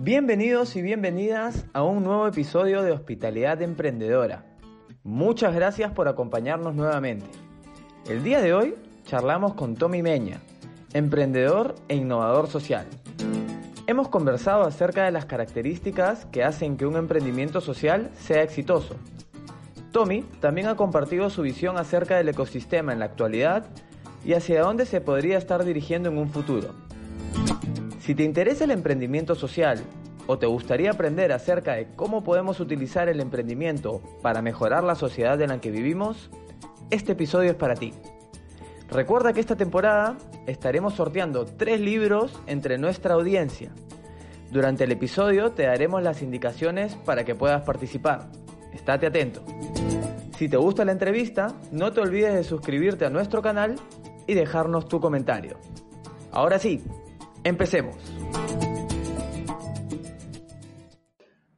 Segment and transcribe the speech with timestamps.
[0.00, 4.44] Bienvenidos y bienvenidas a un nuevo episodio de Hospitalidad Emprendedora.
[5.02, 7.26] Muchas gracias por acompañarnos nuevamente.
[8.08, 8.76] El día de hoy
[9.06, 10.38] charlamos con Tommy Meña,
[10.92, 12.86] emprendedor e innovador social.
[13.88, 18.94] Hemos conversado acerca de las características que hacen que un emprendimiento social sea exitoso.
[19.90, 23.66] Tommy también ha compartido su visión acerca del ecosistema en la actualidad
[24.24, 26.87] y hacia dónde se podría estar dirigiendo en un futuro.
[28.08, 29.84] Si te interesa el emprendimiento social
[30.26, 35.38] o te gustaría aprender acerca de cómo podemos utilizar el emprendimiento para mejorar la sociedad
[35.42, 36.30] en la que vivimos,
[36.88, 37.92] este episodio es para ti.
[38.90, 43.72] Recuerda que esta temporada estaremos sorteando tres libros entre nuestra audiencia.
[44.50, 48.30] Durante el episodio te daremos las indicaciones para que puedas participar.
[48.72, 49.44] Estate atento.
[50.38, 53.74] Si te gusta la entrevista, no te olvides de suscribirte a nuestro canal
[54.26, 55.58] y dejarnos tu comentario.
[56.32, 56.82] Ahora sí,
[57.48, 57.96] Empecemos.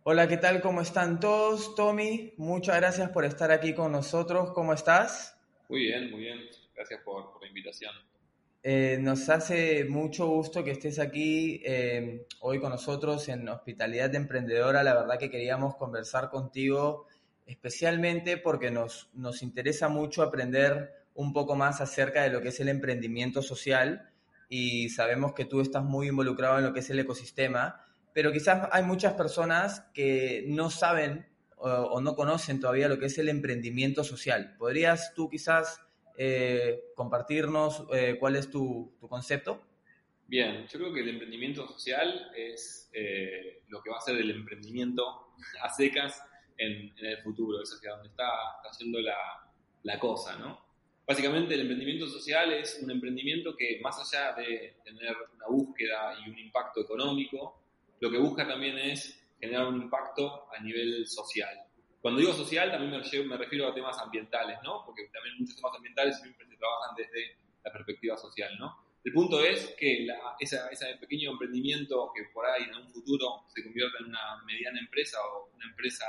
[0.04, 0.60] Hola, ¿qué tal?
[0.60, 1.74] ¿Cómo están todos?
[1.74, 4.52] Tommy, muchas gracias por estar aquí con nosotros.
[4.52, 5.36] ¿Cómo estás?
[5.68, 6.38] Muy bien, muy bien.
[6.76, 7.92] Gracias por, la invitación.
[8.62, 14.18] Eh, nos hace mucho gusto que estés aquí eh, hoy con nosotros en Hospitalidad de
[14.18, 14.84] Emprendedora.
[14.84, 17.08] La verdad que queríamos conversar contigo
[17.46, 22.60] especialmente porque nos, nos interesa mucho aprender un poco más acerca de lo que es
[22.60, 24.09] el emprendimiento social
[24.50, 28.68] y sabemos que tú estás muy involucrado en lo que es el ecosistema, pero quizás
[28.72, 34.02] hay muchas personas que no saben o, no conocen todavía lo que es el emprendimiento
[34.02, 34.56] social.
[34.58, 35.80] ¿Podrías tú quizás
[36.18, 39.62] eh, compartirnos eh, cuál es tu, concepto?
[40.26, 44.30] Bien, yo creo que el emprendimiento social es eh, lo que va a ser el
[44.30, 46.24] emprendimiento a secas
[46.56, 48.28] en, el futuro, es hacia donde está,
[48.64, 49.16] está yendo la,
[49.84, 50.69] la cosa, ¿no?
[51.10, 56.30] Básicamente el emprendimiento social es un emprendimiento que más allá de tener una búsqueda y
[56.30, 57.64] un impacto económico,
[57.98, 61.50] lo que busca también es generar un impacto a nivel social.
[62.00, 64.84] Cuando digo social también me, refiero a temas ambientales, ¿no?
[64.86, 68.76] Porque también muchos temas ambientales siempre se trabajan desde la perspectiva social, ¿no?
[69.02, 70.06] El punto es que
[70.38, 70.60] ese
[71.00, 75.50] pequeño emprendimiento que por ahí en un futuro se convierta en una mediana empresa o
[75.56, 76.06] una empresa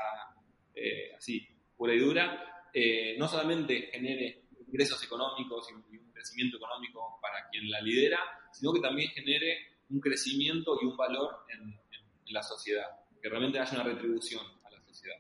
[0.76, 4.42] eh, así pura y dura, eh, no solamente genere
[4.72, 8.20] ingresos económicos y un crecimiento económico para quien la lidera,
[8.52, 9.58] sino que también genere
[9.90, 11.80] un crecimiento y un valor en,
[12.28, 12.86] la sociedad,
[13.22, 15.18] que realmente haya una retribución a la sociedad.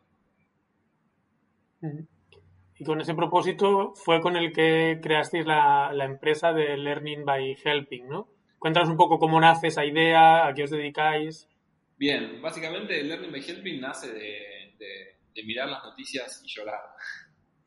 [2.80, 8.08] Y con ese propósito fue con el que creasteis la, empresa de Learning by Helping,
[8.08, 8.30] ¿no?
[8.60, 11.50] Cuéntanos un poco cómo nace esa idea, a qué os dedicáis.
[11.98, 16.80] Bien, básicamente Learning by Helping nace de mirar las noticias y llorar.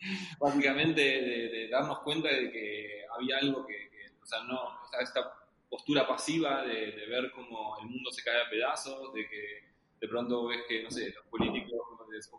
[0.41, 3.91] básicamente de, darnos cuenta de que había algo que,
[4.23, 5.35] o sea, no, esta
[5.69, 10.47] postura pasiva de, ver cómo el mundo se cae a pedazos, de que de pronto
[10.47, 11.81] ves que, no sé, los políticos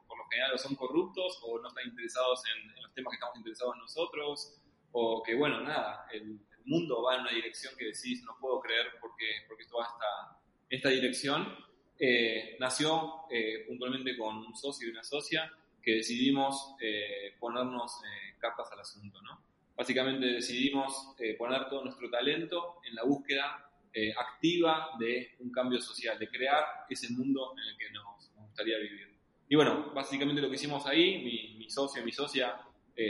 [0.07, 3.75] por lo general son corruptos o no están interesados en, los temas que estamos interesados
[3.77, 4.61] nosotros,
[4.91, 8.93] o que, bueno, nada, el, mundo va en una dirección que decís, no puedo creer
[8.99, 11.55] porque, porque esto va esta, esta dirección.
[11.99, 15.51] Eh, nació eh, puntualmente con un socio y una socia
[15.85, 19.39] que decidimos eh, ponernos eh, cartas al asunto, ¿no?
[19.77, 23.61] Básicamente decidimos eh, poner todo nuestro talento en la búsqueda
[24.19, 29.07] activa de un cambio social, de crear ese mundo en el que nos, gustaría vivir.
[29.47, 31.23] Y bueno, básicamente lo que hicimos ahí,
[31.57, 32.59] mi, socio y mi socia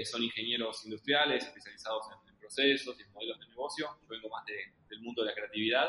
[0.04, 3.98] son ingenieros industriales especializados en, procesos y en modelos de negocio.
[4.00, 5.88] Yo vengo más del mundo de la creatividad.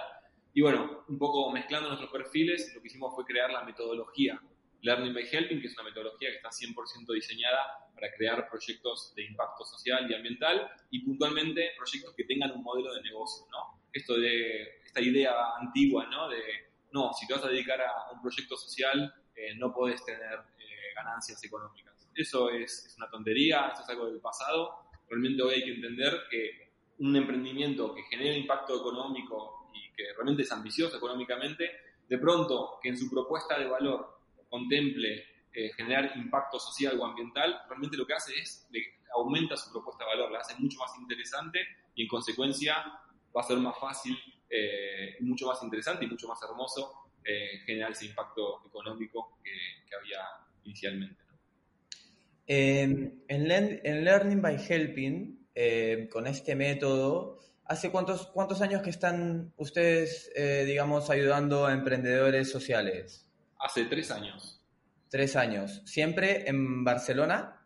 [0.54, 4.40] Y bueno, un poco mezclando nuestros perfiles, lo que hicimos fue crear la metodología
[4.82, 9.24] Learning by Helping, que es una metodología que está 100% diseñada para crear proyectos de
[9.24, 13.80] impacto social y ambiental y puntualmente proyectos que tengan un modelo de negocio, ¿no?
[13.92, 16.28] Esto de esta idea antigua, ¿no?
[16.28, 16.42] De,
[16.92, 20.94] no, si te vas a dedicar a un proyecto social, eh, no puedes tener eh,
[20.94, 22.08] ganancias económicas.
[22.14, 24.88] Eso es, una tontería, eso es algo del pasado.
[25.08, 30.42] Realmente hoy hay que entender que un emprendimiento que genere impacto económico y que realmente
[30.42, 31.70] es ambicioso económicamente,
[32.08, 34.15] de pronto que en su propuesta de valor
[34.56, 38.80] contemple eh, generar impacto social o ambiental, realmente lo que hace es le
[39.14, 41.60] aumenta su propuesta de valor, la hace mucho más interesante
[41.94, 42.74] y en consecuencia
[43.34, 44.16] va a ser más fácil,
[44.48, 50.20] eh, mucho más interesante y mucho más hermoso eh, generar ese impacto económico que, había
[50.64, 51.22] inicialmente.
[52.46, 55.48] En, Learning by Helping,
[56.10, 60.30] con este método, ¿hace cuántos, cuántos años que están ustedes,
[60.66, 63.25] digamos, ayudando a emprendedores sociales?
[63.58, 64.60] Hace tres años.
[65.10, 65.82] Tres años.
[65.84, 67.64] ¿Siempre en Barcelona?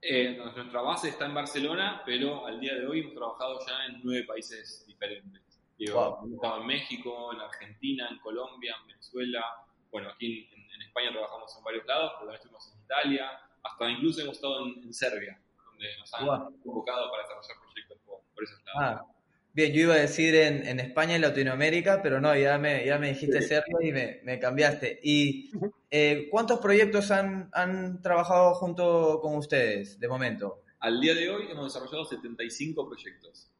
[0.00, 4.00] Eh, nuestra base está en Barcelona, pero al día de hoy hemos trabajado ya en
[4.04, 5.42] nueve países diferentes.
[5.78, 9.44] Hemos estado en México, en Argentina, en Colombia, en Venezuela,
[9.90, 14.22] bueno, aquí en, España trabajamos en varios lados, pero también estuvimos en Italia, hasta incluso
[14.22, 15.38] hemos estado en, Serbia,
[15.70, 16.26] donde nos han
[16.60, 19.00] convocado para desarrollar proyectos por, por esos lados.
[19.02, 19.17] Ah.
[19.58, 23.08] Bien, yo iba a decir en, España y Latinoamérica, pero no, ya me, ya me
[23.08, 25.00] dijiste Serbia y me, cambiaste.
[25.02, 25.50] ¿Y
[25.90, 30.62] eh, cuántos proyectos han, han trabajado junto con ustedes de momento?
[30.78, 33.50] Al día de hoy hemos desarrollado 75 proyectos.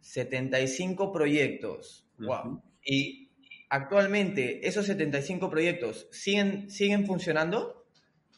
[0.00, 2.06] 75 proyectos.
[2.16, 2.62] Wow.
[2.82, 3.28] Y
[3.68, 7.84] actualmente, ¿esos 75 proyectos siguen, siguen funcionando?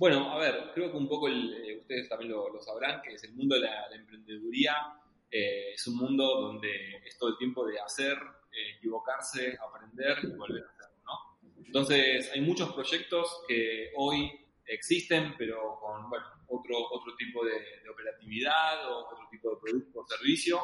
[0.00, 3.34] Bueno, a ver, creo que un poco eh, ustedes también lo, sabrán, que es el
[3.34, 4.74] mundo de la, emprendeduría.
[5.30, 8.16] Eh, es un mundo donde es todo el tiempo de hacer,
[8.52, 11.64] eh, equivocarse, aprender y volver a hacer, ¿no?
[11.64, 14.30] Entonces, hay muchos proyectos que hoy
[14.66, 20.06] existen, pero con, bueno, otro, otro tipo de, operatividad o otro tipo de producto o
[20.06, 20.60] servicio.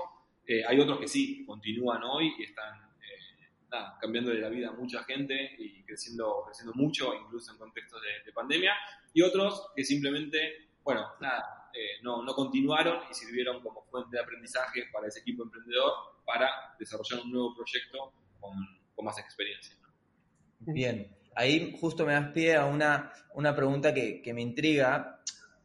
[0.69, 2.93] hay otros que sí, continúan hoy y están
[4.01, 8.33] cambiando de la vida a mucha gente y creciendo, creciendo mucho, incluso en contextos de,
[8.33, 8.75] pandemia,
[9.15, 14.23] y otros que simplemente, bueno, nada, eh, no, no continuaron y sirvieron como fuente de
[14.23, 15.93] aprendizaje para ese equipo emprendedor
[16.25, 18.55] para desarrollar un nuevo proyecto con,
[18.95, 19.77] con más experiencia.
[20.61, 25.21] Bien, ahí justo me das pie a una, una pregunta que, que me intriga,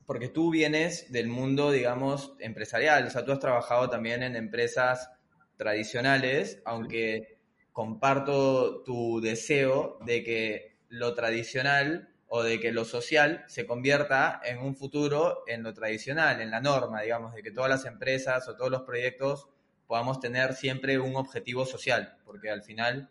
[0.05, 5.11] porque tú vienes del mundo, digamos, empresarial, o sea, tú has trabajado también en empresas
[5.57, 7.39] tradicionales, aunque
[7.73, 14.59] comparto tu deseo de que lo tradicional o de que lo social se convierta en
[14.59, 18.55] un futuro en lo tradicional, en la norma, digamos, de que todas las empresas o
[18.55, 19.47] todos los proyectos
[19.87, 23.09] podamos tener siempre un objetivo social, porque al final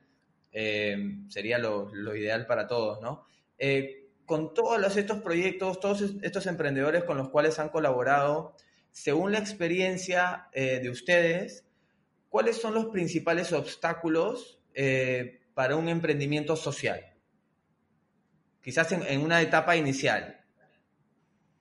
[0.52, 0.96] eh,
[1.28, 3.26] sería lo, ideal para todos, ¿no?
[3.58, 8.54] Eh, con todos estos proyectos, todos estos emprendedores con los cuales han colaborado,
[8.90, 11.64] según la experiencia eh, de ustedes,
[12.28, 14.60] ¿cuáles son los principales obstáculos
[15.54, 17.15] para un emprendimiento social?
[18.66, 20.40] Quizás en, una etapa inicial.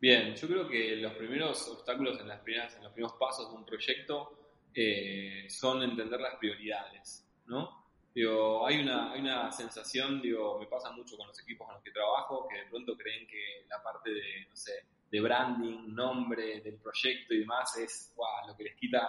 [0.01, 3.57] Bien, yo creo que los primeros obstáculos en, las primeras, en los primeros pasos de
[3.57, 7.85] un proyecto eh, son entender las prioridades, ¿no?
[8.11, 11.83] Digo, hay una, hay una sensación, digo, me pasa mucho con los equipos con los
[11.83, 14.71] que trabajo, que de pronto creen que la parte de, no sé,
[15.11, 18.15] de branding, nombre del proyecto y demás es
[18.47, 19.07] lo que les quita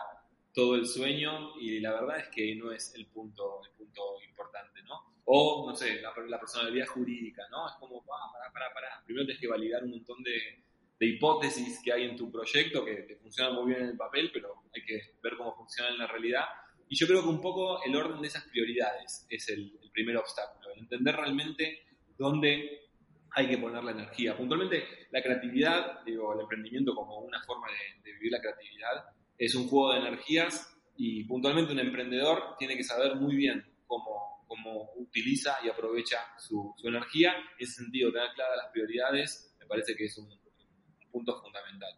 [0.57, 4.83] todo el sueño y la verdad es que no es el punto, el punto importante,
[4.85, 5.21] ¿no?
[5.27, 7.69] O, no sé, la, la personalidad jurídica, ¿no?
[7.69, 9.05] Es como, para, para, para, para.
[9.05, 10.65] Primero tienes que validar un montón de,
[10.99, 14.31] de hipótesis que hay en tu proyecto que, que, funcionan muy bien en el papel,
[14.33, 16.47] pero hay que ver cómo funcionan en la realidad.
[16.89, 20.17] Y yo creo que un poco el orden de esas prioridades es el, el primer
[20.17, 21.83] obstáculo, el entender realmente
[22.17, 22.89] dónde
[23.33, 24.35] hay que poner la energía.
[24.35, 29.05] Puntualmente, la creatividad, digo, el emprendimiento como una forma de, de vivir la creatividad,
[29.39, 34.45] es un juego de energías y puntualmente un emprendedor tiene que saber muy bien cómo,
[34.47, 37.33] cómo utiliza y aprovecha su, energía.
[37.59, 40.29] En ese sentido, tener claras las prioridades me parece que es un,
[41.11, 41.91] punto fundamental.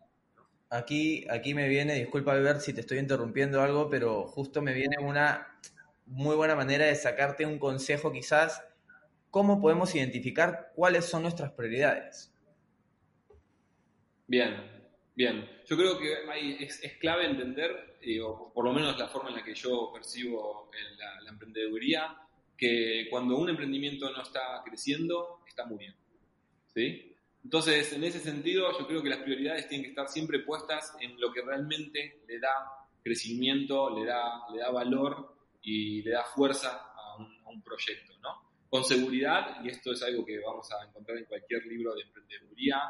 [0.70, 4.96] Aquí, aquí me viene, disculpa ver si te estoy interrumpiendo algo, pero justo me viene
[5.00, 5.58] una
[6.06, 8.62] muy buena manera de sacarte un consejo quizás,
[9.31, 12.32] cómo podemos identificar cuáles son nuestras prioridades.
[14.29, 14.79] Bien,
[15.19, 19.44] Bien, yo creo que es, clave entender, o por lo menos la forma en la
[19.44, 20.70] que yo percibo
[21.22, 22.16] la, emprendeduría,
[22.56, 25.98] que cuando un emprendimiento no está creciendo, está muriendo.
[26.72, 27.14] ¿sí?
[27.44, 31.20] Entonces, en ese sentido, yo creo que las prioridades tienen que estar siempre puestas en
[31.20, 32.54] lo que realmente le da
[33.02, 38.14] crecimiento, le da, le da valor y le da fuerza a un, a un proyecto.
[38.22, 38.42] ¿no?
[38.70, 42.80] Con seguridad, y esto es algo que vamos a encontrar en cualquier libro de emprendeduría,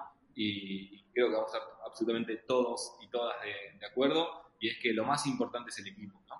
[0.40, 5.04] y creo que vamos a absolutamente todos y todas de, acuerdo, y es que lo
[5.04, 6.37] más importante es el equipo, ¿no?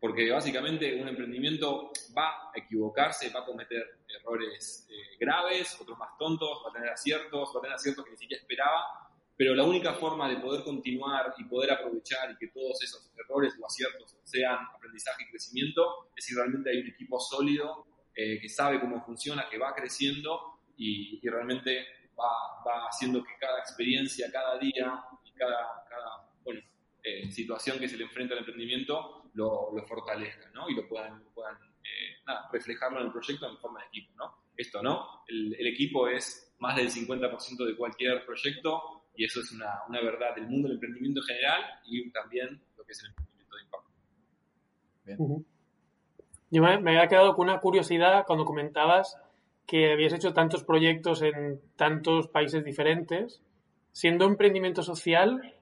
[0.00, 6.16] Porque básicamente un emprendimiento va a equivocarse, va a cometer errores eh, graves, otros más
[6.18, 9.02] tontos, va a tener aciertos, va a tener aciertos que ni siquiera esperaba,
[9.36, 13.54] pero la única forma de poder continuar y poder aprovechar y que todos esos errores
[13.60, 18.48] o aciertos sean aprendizaje y crecimiento es si realmente hay un equipo sólido eh, que
[18.48, 21.86] sabe cómo funciona, que va creciendo y, y realmente
[22.18, 26.32] va, haciendo que cada experiencia, cada día y cada, cada
[27.04, 30.68] eh, situación que se le enfrenta al emprendimiento lo, lo fortalezca ¿no?
[30.68, 34.12] y lo puedan, puedan eh, reflejarlo en el proyecto en forma de equipo.
[34.16, 34.44] ¿no?
[34.56, 35.24] Esto, ¿no?
[35.26, 40.00] El, el equipo es más del 50% de cualquier proyecto y eso es una, una,
[40.00, 43.62] verdad del mundo del emprendimiento en general y también lo que es el emprendimiento de
[43.62, 43.90] impacto.
[45.04, 45.46] Bien.
[46.50, 49.18] Yo me, me había quedado con una curiosidad cuando comentabas
[49.66, 53.42] que habías hecho tantos proyectos en tantos países diferentes.
[53.92, 55.54] Siendo emprendimiento social,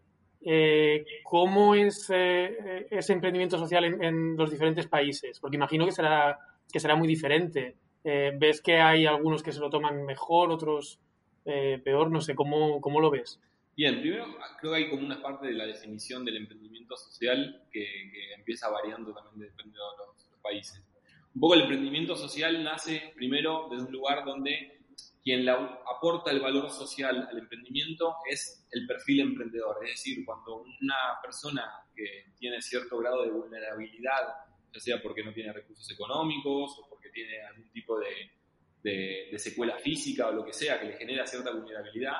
[0.42, 5.40] eh, ¿cómo es ese emprendimiento social en, los diferentes países?
[5.40, 6.38] Porque imagino que será,
[6.72, 7.76] que será muy diferente.
[8.04, 10.98] Eh, ¿Ves que hay algunos que se lo toman mejor, otros
[11.44, 12.10] eh, peor?
[12.10, 13.40] No sé, ¿cómo, ¿cómo lo ves?
[13.76, 14.26] Bien, primero
[14.58, 17.86] creo que hay como una parte de la definición del emprendimiento social que,
[18.36, 20.82] empieza variando también dependiendo de los, países.
[21.34, 24.80] Un poco el emprendimiento social nace primero desde un lugar donde
[25.22, 30.96] quien aporta el valor social al emprendimiento es el perfil emprendedor, es decir, cuando una
[31.22, 34.20] persona que tiene cierto grado de vulnerabilidad,
[34.72, 39.76] ya sea porque no tiene recursos económicos o porque tiene algún tipo de, de, secuela
[39.78, 42.16] física o lo que sea que le genera cierta vulnerabilidad,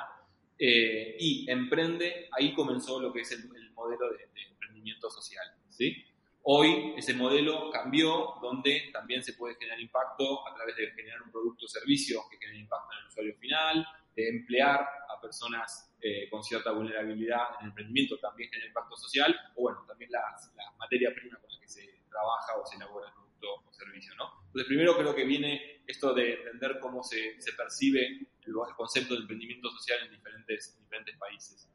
[0.57, 5.45] eh, y emprende, ahí comenzó lo que es el, modelo de, de, emprendimiento social.
[5.69, 6.05] ¿sí?
[6.43, 11.31] Hoy ese modelo cambió, donde también se puede generar impacto a través de generar un
[11.31, 16.27] producto o servicio que genere impacto en el usuario final, de emplear a personas eh,
[16.29, 20.35] con cierta vulnerabilidad en el emprendimiento, también genera impacto social, o bueno, también la,
[20.79, 24.41] materia prima con la que se trabaja o se elabora el producto o servicio, ¿no?
[24.47, 29.69] Entonces, primero creo que viene esto de entender cómo se, percibe el, concepto de emprendimiento
[29.69, 31.70] social en diferentes países.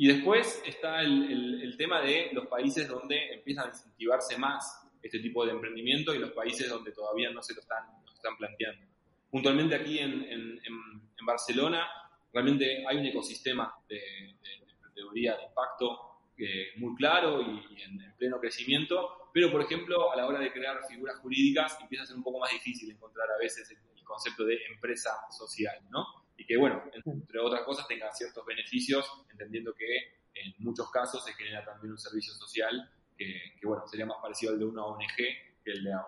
[0.00, 5.18] Y después está el, el, tema de los países donde empiezan a incentivarse más este
[5.18, 8.86] tipo de emprendimiento y los países donde todavía no se lo están, están planteando.
[9.28, 11.86] Puntualmente aquí en, en, en, Barcelona
[12.32, 15.98] realmente hay un ecosistema de, de, emprendeduría de impacto
[16.38, 20.78] eh, muy claro y, en, pleno crecimiento, pero por ejemplo a la hora de crear
[20.88, 24.44] figuras jurídicas empieza a ser un poco más difícil encontrar a veces el, el concepto
[24.44, 26.27] de empresa social, ¿no?
[26.38, 31.32] Y que, bueno, entre otras cosas tenga ciertos beneficios, entendiendo que en muchos casos se
[31.34, 35.72] genera también un servicio social que, bueno, sería más parecido al de una ONG que
[35.72, 36.04] el de una,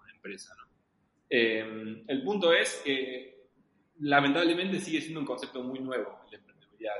[0.00, 0.64] una empresa, ¿no?
[1.30, 3.50] eh, el punto es que
[4.00, 6.90] lamentablemente sigue siendo un concepto muy nuevo, la emprendeduría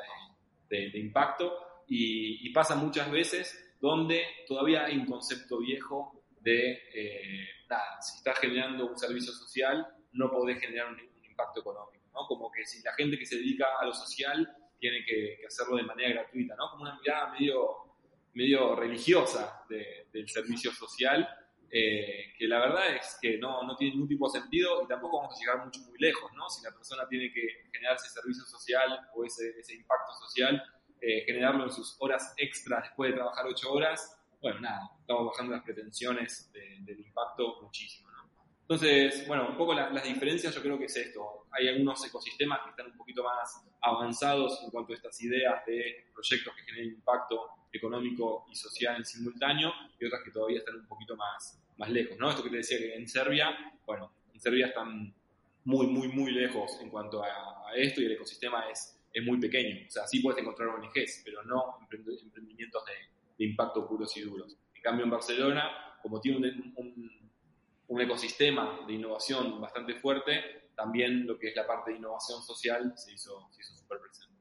[0.69, 6.73] de, de, impacto, y, y, pasa muchas veces donde todavía hay un concepto viejo de,
[6.95, 11.98] eh, nada, si estás generando un servicio social, no podés generar un, un impacto económico.
[12.27, 15.83] Como que si la gente que se dedica a lo social tiene que, hacerlo de
[15.83, 16.57] manera gratuita.
[16.57, 21.29] Como una mirada medio, religiosa del servicio social,
[21.71, 25.19] eh, que la verdad es que no, no tiene ningún tipo de sentido y tampoco
[25.19, 26.49] vamos a llegar mucho muy lejos, ¿no?
[26.49, 30.63] Si la persona tiene que generar ese servicio social o ese, ese impacto social,
[31.01, 35.53] eh, generarlo en sus horas extras después de trabajar ocho horas, bueno, nada, estamos bajando
[35.53, 38.08] las pretensiones del impacto muchísimo.
[38.69, 41.47] Entonces, bueno, un poco las diferencias yo creo que es esto.
[41.53, 46.05] Hay algunos ecosistemas que están un poquito más avanzados en cuanto a estas ideas de
[46.13, 50.87] proyectos que generen impacto económico y social en simultáneo y otras que todavía están un
[50.87, 52.29] poquito más, más lejos, ¿no?
[52.29, 53.57] Esto que te decía que en Serbia,
[53.87, 55.15] bueno, en Serbia están
[55.65, 59.87] muy, muy, muy lejos en cuanto a, esto y el ecosistema es, es muy pequeño.
[59.87, 62.93] O sea, sí puedes encontrar ONGs, pero no emprendimientos de,
[63.39, 64.59] de impacto puros y duros.
[64.75, 65.71] En cambio, en Barcelona,
[66.03, 67.18] como tiene un, un
[67.89, 72.93] un ecosistema de innovación bastante fuerte, también lo que es la parte de innovación social
[72.97, 74.37] se hizo, se hizo súper presente.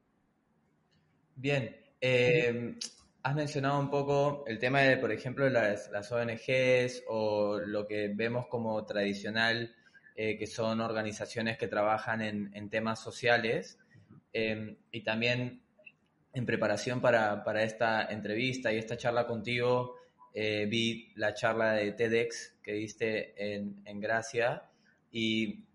[1.35, 2.77] Bien, eh,
[3.23, 8.09] has mencionado un poco el tema de, por ejemplo, las, las ONGs o lo que
[8.13, 9.75] vemos como tradicional,
[10.15, 13.79] eh, que son organizaciones que trabajan en, temas sociales.
[14.33, 15.61] Eh, y también
[16.33, 19.96] en preparación para, para, esta entrevista y esta charla contigo,
[20.39, 24.69] eh, vi la charla de TEDx que diste en, en Gracia
[25.11, 25.65] y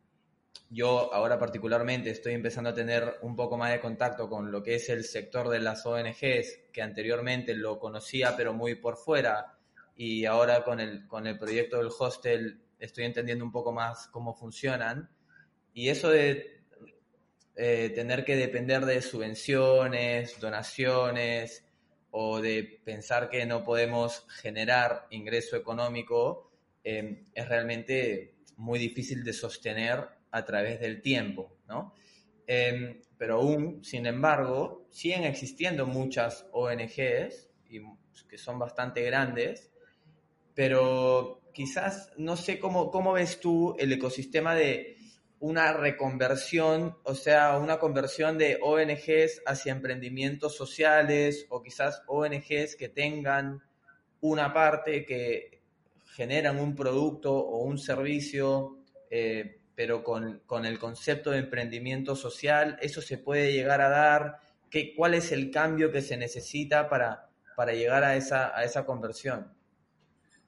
[0.70, 4.76] yo ahora particularmente estoy empezando a tener un poco más de contacto con lo que
[4.76, 9.58] es el sector de las ONGs, que anteriormente lo conocía pero muy por fuera
[9.96, 14.32] y ahora con el, con el proyecto del hostel estoy entendiendo un poco más cómo
[14.32, 15.10] funcionan.
[15.74, 16.62] Y eso de
[17.56, 21.64] eh, tener que depender de subvenciones, donaciones,
[22.12, 26.52] o de pensar que no podemos generar ingreso económico
[26.84, 31.94] eh, es realmente muy difícil de sostener a través del tiempo, ¿no?
[32.46, 37.80] Eh, pero aún, sin embargo, siguen existiendo muchas ONGs y
[38.28, 39.72] que son bastante grandes,
[40.54, 44.96] pero quizás no sé cómo, cómo ves tú el ecosistema de
[45.42, 52.88] una reconversión, o sea, una conversión de ONGs hacia emprendimientos sociales o quizás ONGs que
[52.88, 53.60] tengan
[54.20, 55.60] una parte que
[56.14, 58.78] generan un producto o un servicio,
[59.10, 64.38] eh, pero con, con, el concepto de emprendimiento social, ¿eso se puede llegar a dar?
[64.70, 68.86] ¿Qué, ¿Cuál es el cambio que se necesita para, para llegar a esa, a esa
[68.86, 69.52] conversión?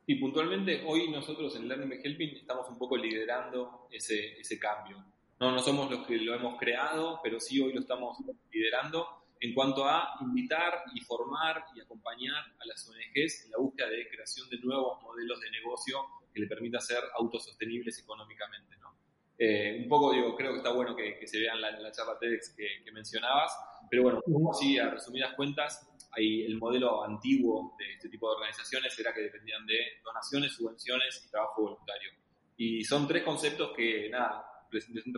[0.06, 5.02] Y puntualmente hoy nosotros en Learning by Helping estamos un poco liderando ese, ese cambio.
[5.40, 8.18] No, no somos los que lo hemos creado, pero sí hoy lo estamos
[8.52, 13.88] liderando en cuanto a invitar y formar y acompañar a las ONGs en la búsqueda
[13.88, 15.98] de creación de nuevos modelos de negocio
[16.32, 18.76] que le permita ser autosostenibles económicamente.
[18.78, 18.96] ¿no?
[19.38, 22.54] Eh, un poco, digo, creo que está bueno que, se vean la, la charla TEDx
[22.56, 23.52] que, mencionabas,
[23.90, 28.98] pero bueno, así a resumidas cuentas, hay el modelo antiguo de este tipo de organizaciones
[28.98, 32.10] era que dependían de donaciones, subvenciones y trabajo voluntario.
[32.56, 34.44] Y son tres conceptos que, nada,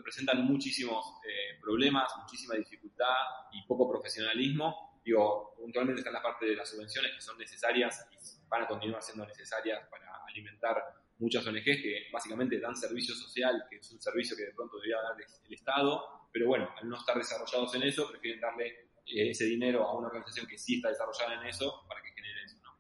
[0.03, 3.15] presentan muchísimos eh, problemas, muchísima dificultad
[3.53, 5.01] y poco profesionalismo.
[5.05, 8.67] Digo, puntualmente está en la parte de las subvenciones que son necesarias y van a
[8.67, 10.83] continuar siendo necesarias para alimentar
[11.19, 15.03] muchas ONGs que básicamente dan servicio social, que es un servicio que de pronto debería
[15.03, 18.67] dar el Estado, pero bueno, al no estar desarrollados en eso, prefieren darle
[19.07, 22.45] eh, ese dinero a una organización que sí está desarrollada en eso para que genere
[22.45, 22.57] eso.
[22.63, 22.77] ¿no?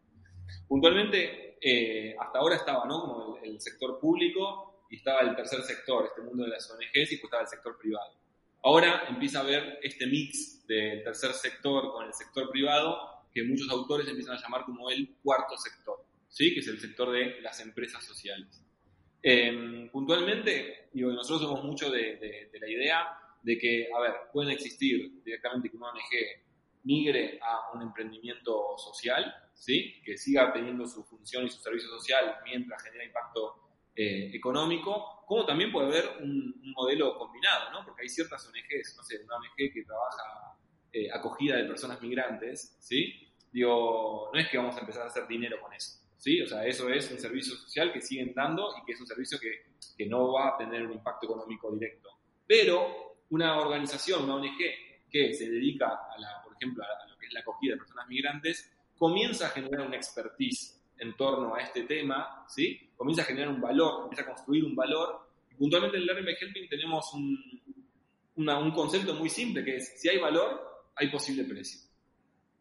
[0.69, 3.01] Puntualmente, eh, hasta ahora estaba ¿no?
[3.01, 7.01] como el, sector público y estaba el tercer sector, este mundo de las ONGs, y
[7.01, 8.13] después estaba el sector privado.
[8.63, 13.69] Ahora empieza a haber este mix del tercer sector con el sector privado que muchos
[13.71, 16.07] autores empiezan a llamar como el cuarto sector.
[16.29, 16.53] ¿sí?
[16.53, 18.63] que es el sector de las empresas sociales.
[19.23, 25.23] Em, puntualmente, digo, nosotros somos mucho de, la idea de que, a ver, pueden existir
[25.23, 30.03] directamente que una ONG migre a un emprendimiento social, ¿sí?
[30.05, 33.55] que siga teniendo su función y su servicio social mientras genera impacto
[33.95, 37.85] eh, económico, como también puede haber un, modelo combinado, ¿no?
[37.85, 40.59] porque hay ciertas ONGs, no sé, una ONG que trabaja
[40.93, 43.33] eh, acogida de personas migrantes, ¿sí?
[43.53, 46.01] Digo, no es que vamos a empezar a hacer dinero con eso.
[46.17, 46.43] ¿sí?
[46.43, 49.39] O sea, eso es un servicio social que siguen dando y que es un servicio
[49.39, 52.11] que, que no va a tener un impacto económico directo.
[52.45, 54.59] Pero una organización, una ONG
[55.11, 56.01] que se dedica,
[56.45, 59.97] por ejemplo, a, lo que es la acogida de personas migrantes, comienza a generar una
[59.97, 62.91] expertise en torno a este tema, ¿sí?
[62.97, 65.29] Comienza a generar un valor, empieza a construir un valor.
[65.51, 67.39] Y puntualmente en Learning by Helping tenemos un,
[68.37, 71.81] un concepto muy simple, que es, si hay valor, hay posible precio.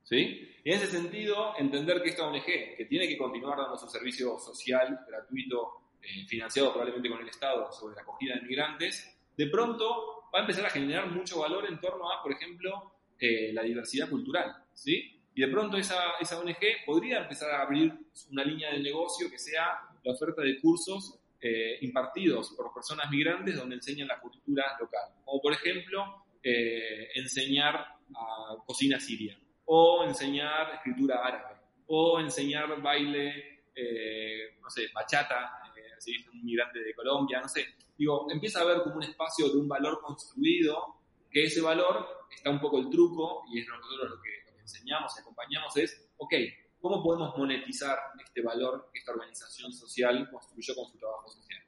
[0.03, 0.51] ¿Sí?
[0.63, 4.99] En ese sentido, entender que esta ONG, que tiene que continuar dando su servicio social,
[5.07, 10.39] gratuito, eh, financiado probablemente con el Estado sobre la acogida de migrantes, de pronto va
[10.39, 14.53] a empezar a generar mucho valor en torno a, por ejemplo, eh, la diversidad cultural.
[14.73, 15.21] ¿sí?
[15.33, 17.93] Y de pronto esa, esa ONG podría empezar a abrir
[18.31, 23.55] una línea de negocio que sea la oferta de cursos eh, impartidos por personas migrantes
[23.55, 25.09] donde enseñan la cultura local.
[25.25, 31.55] O, por ejemplo, enseñar a cocina siria o enseñar escritura árabe,
[31.87, 37.47] o enseñar baile, eh, no sé, bachata, eh, si es un migrante de Colombia, no
[37.47, 37.65] sé.
[37.97, 40.95] Digo, empieza a haber como un espacio de un valor construido,
[41.31, 45.21] que ese valor está un poco el truco, y es nosotros lo que, enseñamos y
[45.21, 46.33] acompañamos, es, ok,
[46.81, 51.61] ¿cómo podemos monetizar este valor que esta organización social construyó con su trabajo social?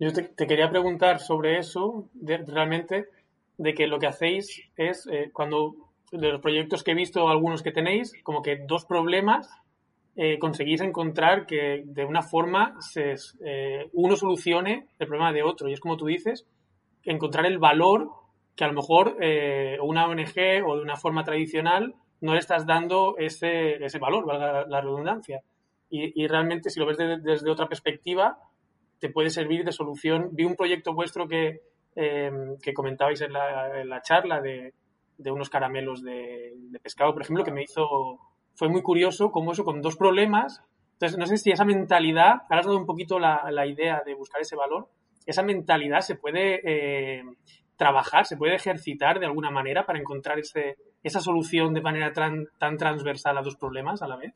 [0.00, 3.08] Yo te, te, quería preguntar sobre eso, de, realmente,
[3.56, 7.62] de que lo que hacéis es, eh, cuando de los proyectos que he visto, algunos
[7.62, 9.48] que tenéis, como que dos problemas
[10.22, 15.68] eh, conseguís encontrar que de una forma se, eh, uno solucione el problema de otro.
[15.68, 16.46] Y es como tú dices,
[17.04, 18.10] encontrar el valor
[18.54, 19.16] que a lo mejor
[19.80, 24.66] una ONG o de una forma tradicional no le estás dando ese, ese valor, valga
[24.66, 25.40] la redundancia.
[25.88, 28.36] Y, realmente, si lo ves desde otra perspectiva,
[28.98, 30.28] te puede servir de solución.
[30.32, 31.62] Vi un proyecto vuestro que,
[31.96, 34.72] Em, que comentabais en la, charla de,
[35.26, 38.18] unos caramelos de, pescado, por ejemplo, que me hizo,
[38.60, 40.62] fue muy curioso como eso con dos problemas.
[40.92, 44.42] Entonces, no sé si esa mentalidad, ahora has dado un poquito la, idea de buscar
[44.42, 44.90] ese valor,
[45.24, 47.22] esa mentalidad se puede eh,
[47.76, 52.48] trabajar, se puede ejercitar de alguna manera para encontrar ese, esa solución de manera tan,
[52.58, 54.34] tan transversal a dos problemas a la vez.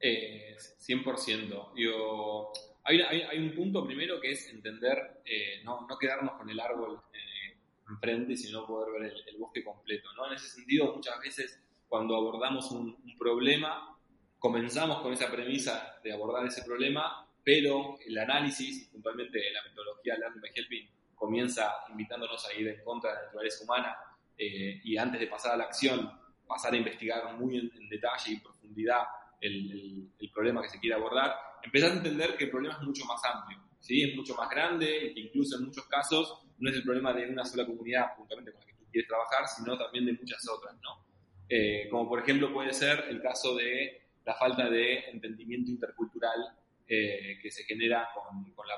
[0.00, 1.72] Eh, 100%.
[1.76, 2.52] Yo,
[2.84, 7.56] hay, un punto primero que es entender, eh, no, quedarnos con el árbol eh,
[7.88, 10.12] enfrente, sino poder ver el, bosque completo.
[10.14, 10.26] ¿no?
[10.26, 13.96] En ese sentido, muchas veces cuando abordamos un, problema,
[14.38, 20.40] comenzamos con esa premisa de abordar ese problema, pero el análisis, puntualmente la metodología Learning
[20.40, 23.96] by Helping, comienza invitándonos a ir en contra de la naturaleza humana
[24.36, 26.12] eh, y antes de pasar a la acción,
[26.46, 29.02] pasar a investigar muy en, detalle y en profundidad
[29.40, 33.04] el, el, problema que se quiere abordar, empezás a entender que el problema es mucho
[33.06, 34.02] más amplio, ¿sí?
[34.02, 37.30] es mucho más grande y que incluso en muchos casos no es el problema de
[37.30, 40.74] una sola comunidad puntualmente con la que tú quieres trabajar, sino también de muchas otras,
[40.82, 41.05] ¿no?
[41.48, 46.56] Eh, como por ejemplo puede ser el caso de la falta de entendimiento intercultural
[46.88, 48.76] eh, que se genera con, con la,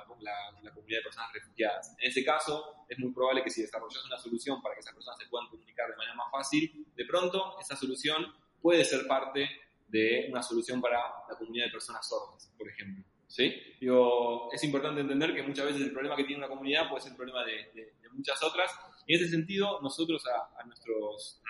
[0.62, 1.94] la, comunidad de personas refugiadas.
[1.98, 5.18] En ese caso, es muy probable que si desarrollas una solución para que esas personas
[5.18, 8.26] se puedan comunicar de manera más fácil, de pronto esa solución
[8.62, 9.48] puede ser parte
[9.88, 13.04] de una solución para la comunidad de personas sordas, por ejemplo.
[13.26, 13.54] ¿sí?
[13.80, 17.12] Digo, es importante entender que muchas veces el problema que tiene una comunidad puede ser
[17.12, 18.72] el problema de, muchas otras.
[19.08, 21.42] Y en ese sentido, nosotros a, nuestros,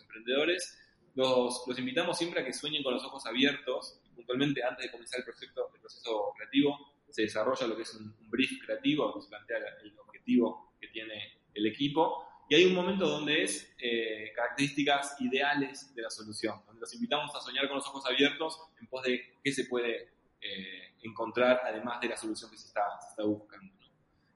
[0.00, 0.78] emprendedores
[1.14, 5.26] los, invitamos siempre a que sueñen con los ojos abiertos, puntualmente antes de comenzar el
[5.26, 10.74] proceso creativo, se desarrolla lo que es un, brief creativo, donde se plantea el objetivo
[10.80, 16.10] que tiene el equipo, y hay un momento donde es eh, características ideales de la
[16.10, 19.64] solución, donde los invitamos a soñar con los ojos abiertos en pos de qué se
[19.64, 22.84] puede eh, encontrar además de la solución que se está,
[23.24, 23.71] buscando.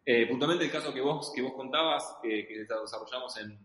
[0.09, 3.59] Eh, puntualmente el caso que vos, que vos contabas, que, que desarrollamos en,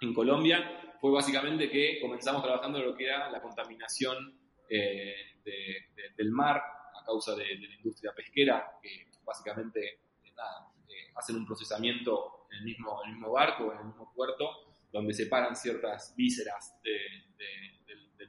[0.00, 6.56] en, Colombia, fue básicamente que comenzamos trabajando en lo que era la contaminación del mar
[6.56, 10.00] a causa de, la industria pesquera, que básicamente
[10.34, 10.72] nada,
[11.14, 14.50] hacen un procesamiento en el mismo, el mismo barco, en el mismo puerto,
[14.90, 17.04] donde separan ciertas vísceras del,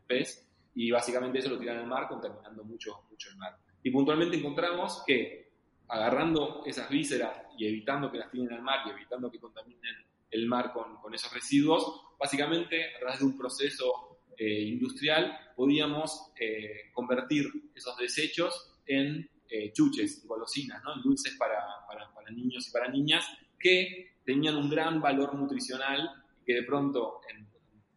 [0.05, 3.57] pez y básicamente eso lo tiran al mar contaminando mucho, mucho el mar.
[3.83, 5.46] Y puntualmente encontramos que
[5.89, 9.95] agarrando esas vísceras y evitando que las tiren al mar y evitando que contaminen
[10.29, 16.31] el mar con, con esos residuos, básicamente a través de un proceso eh, industrial podíamos
[16.39, 21.01] eh, convertir esos desechos en eh, chuches, golosinas, ¿no?
[21.01, 23.25] dulces para, para, niños y para niñas
[23.57, 27.47] que tenían un gran valor nutricional y que de pronto en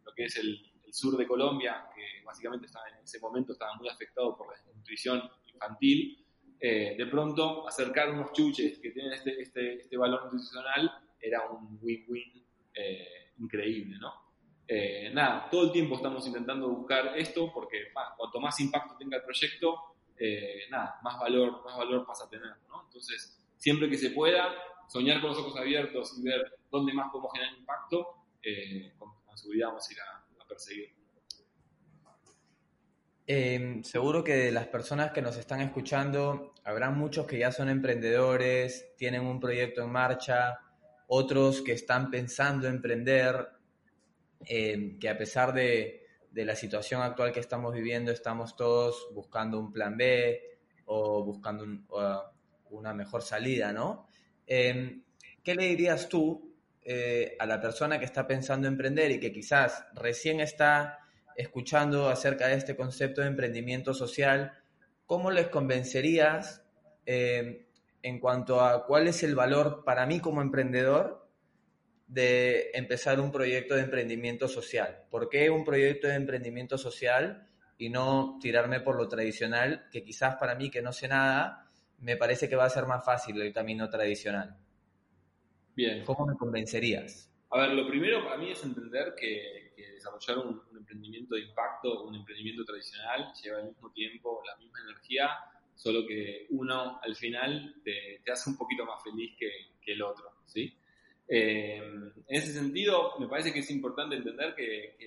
[0.03, 3.87] lo que es el, sur de Colombia, que básicamente estaba en ese momento estaba muy
[3.87, 5.21] afectado por la nutrición
[5.53, 6.25] infantil,
[6.61, 11.79] eh, de pronto acercar unos chuches que tienen este, este, este valor nutricional era un
[11.81, 14.21] win-win eh, increíble, ¿no?
[15.11, 19.91] nada, todo el tiempo estamos intentando buscar esto porque cuanto más impacto tenga el proyecto,
[20.23, 22.83] eh, nada, más valor, más valor pasa a tener, ¿no?
[22.85, 24.53] Entonces, siempre que se pueda,
[24.87, 28.07] soñar con los ojos abiertos y ver dónde más podemos generar impacto,
[28.43, 30.93] eh, con, seguridad vamos a ir a, perseguir.
[33.33, 38.93] Em, seguro que las personas que nos están escuchando, habrá muchos que ya son emprendedores,
[38.97, 40.59] tienen un proyecto en marcha,
[41.07, 43.47] otros que están pensando emprender,
[44.45, 49.57] em, que a pesar de, de la situación actual que estamos viviendo, estamos todos buscando
[49.57, 50.41] un plan B
[50.87, 51.65] o buscando
[52.71, 54.09] una mejor salida, ¿no?
[54.45, 55.03] Em,
[55.41, 59.85] ¿Qué le dirías tú eh, a la persona que está pensando emprender y que quizás
[59.93, 61.00] recién está
[61.35, 64.53] escuchando acerca de este concepto de emprendimiento social?
[65.05, 66.63] ¿Cómo les convencerías
[67.05, 67.65] em,
[68.03, 71.21] en cuanto a cuál es el valor para mí como emprendedor
[72.11, 75.05] de empezar un proyecto de emprendimiento social.
[75.09, 80.35] ¿Por qué un proyecto de emprendimiento social y no tirarme por lo tradicional, que quizás
[80.35, 83.53] para mí que no sé nada, me parece que va a ser más fácil el
[83.53, 84.57] camino tradicional?
[85.73, 86.03] Bien.
[86.03, 87.31] ¿Cómo me convencerías?
[87.49, 89.60] A ver, lo primero para mí es entender que,
[90.01, 95.29] desarrollar un, emprendimiento de impacto, un emprendimiento tradicional, lleva al mismo tiempo la misma energía,
[95.75, 99.49] solo que uno al final te, hace un poquito más feliz que,
[99.81, 100.75] que el otro, ¿sí?
[101.27, 104.97] Eh, en ese sentido, me parece que es importante entender qué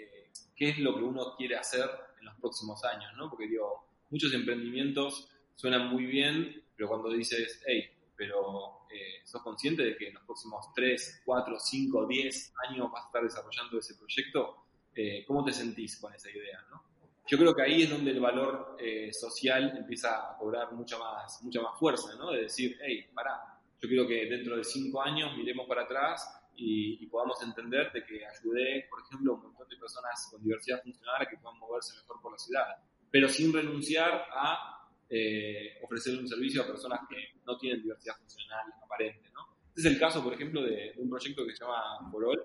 [0.57, 1.85] que, es lo que uno quiere hacer
[2.19, 3.29] en los próximos años, ¿no?
[3.29, 9.83] Porque digo, muchos emprendimientos suenan muy bien, pero cuando dices, hey, pero eh, sos consciente
[9.83, 13.95] de que en los próximos 3, 4, 5, 10 años vas a estar desarrollando ese
[13.97, 14.64] proyecto,
[14.95, 16.83] eh, ¿cómo te sentís con esa idea, no?
[17.27, 18.77] Yo creo que ahí es donde el valor
[19.13, 22.31] social empieza a cobrar mucha más, mucha más fuerza, ¿no?
[22.31, 26.27] De decir, hey, pará, yo quiero que dentro de cinco años miremos para atrás
[26.57, 30.83] y, podamos entender de que ayudé, por ejemplo, a un montón de personas con diversidad
[30.83, 32.65] funcional a que puedan moverse mejor por la ciudad,
[33.11, 38.73] pero sin renunciar a eh, ofrecer un servicio a personas que no tienen diversidad funcional
[38.83, 39.31] aparente.
[39.33, 39.47] ¿no?
[39.69, 42.43] Este es el caso, por ejemplo, de, un proyecto que se llama Forol,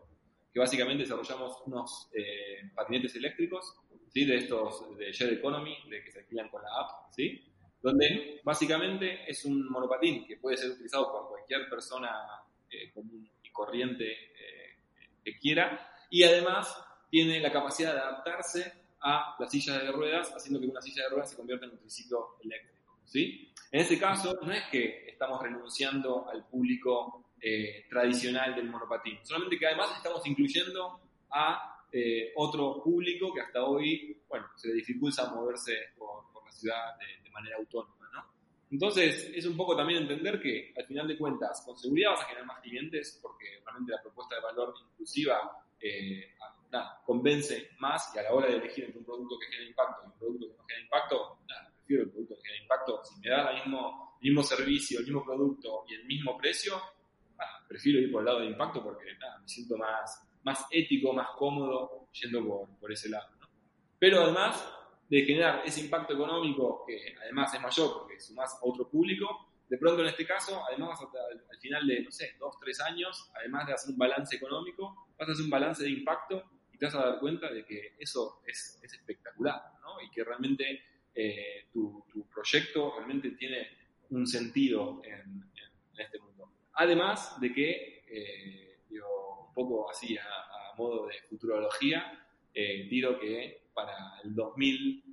[0.60, 3.78] que básicamente desarrollamos unos eh, patinetes eléctricos,
[4.10, 4.26] ¿sí?
[4.26, 7.46] de estos de Share Economy, de que se alquilan con la app, ¿sí?
[7.82, 12.12] donde básicamente es un monopatín que puede ser utilizado por cualquier persona
[12.70, 14.78] eh, común y corriente eh,
[15.24, 16.76] que quiera, y además
[17.10, 21.10] tiene la capacidad de adaptarse a la silla de ruedas, haciendo que una silla de
[21.12, 22.98] ruedas se convierta en un triciclo eléctrico.
[23.06, 23.54] ¿sí?
[23.72, 29.58] En ese caso, no es que estamos renunciando al público eh, tradicional del monopatín, solamente
[29.58, 31.00] que además estamos incluyendo
[31.32, 31.76] a
[32.36, 37.58] otro público que hasta hoy, bueno, se le dificulta moverse por, la ciudad de, manera
[37.58, 38.26] autónoma, ¿no?
[38.70, 42.26] Entonces, es un poco también entender que, al final de cuentas, con seguridad vas a
[42.26, 46.34] generar más clientes porque realmente la propuesta de valor inclusiva eh,
[47.06, 50.06] convence más y a la hora de elegir entre un producto que genera impacto y
[50.08, 51.38] un producto que no genera impacto,
[51.78, 53.02] prefiero el producto que genera impacto.
[53.04, 56.80] Si me da el mismo, mismo servicio, el mismo producto y el mismo precio,
[57.70, 62.10] prefiero ir por el lado de impacto porque me siento más, más ético, más cómodo
[62.12, 63.30] yendo por, por ese lado.
[63.40, 63.48] ¿no?
[64.00, 64.68] Pero además,
[65.08, 69.78] de generar ese impacto económico que además es mayor porque sumás a otro público, de
[69.78, 73.74] pronto en este caso, además al, final de, no sé, dos, tres años, además de
[73.74, 77.06] hacer un balance económico, vas a hacer un balance de impacto y te vas a
[77.06, 80.02] dar cuenta de que eso es, es espectacular, ¿no?
[80.02, 80.82] Y que realmente
[81.14, 83.68] eh, tu, tu, proyecto realmente tiene
[84.10, 85.44] un sentido en,
[85.98, 86.29] este mundo.
[86.80, 94.22] Además de que, eh, digo, un poco así a, modo de futurología, eh, que para
[94.24, 95.04] el 2000,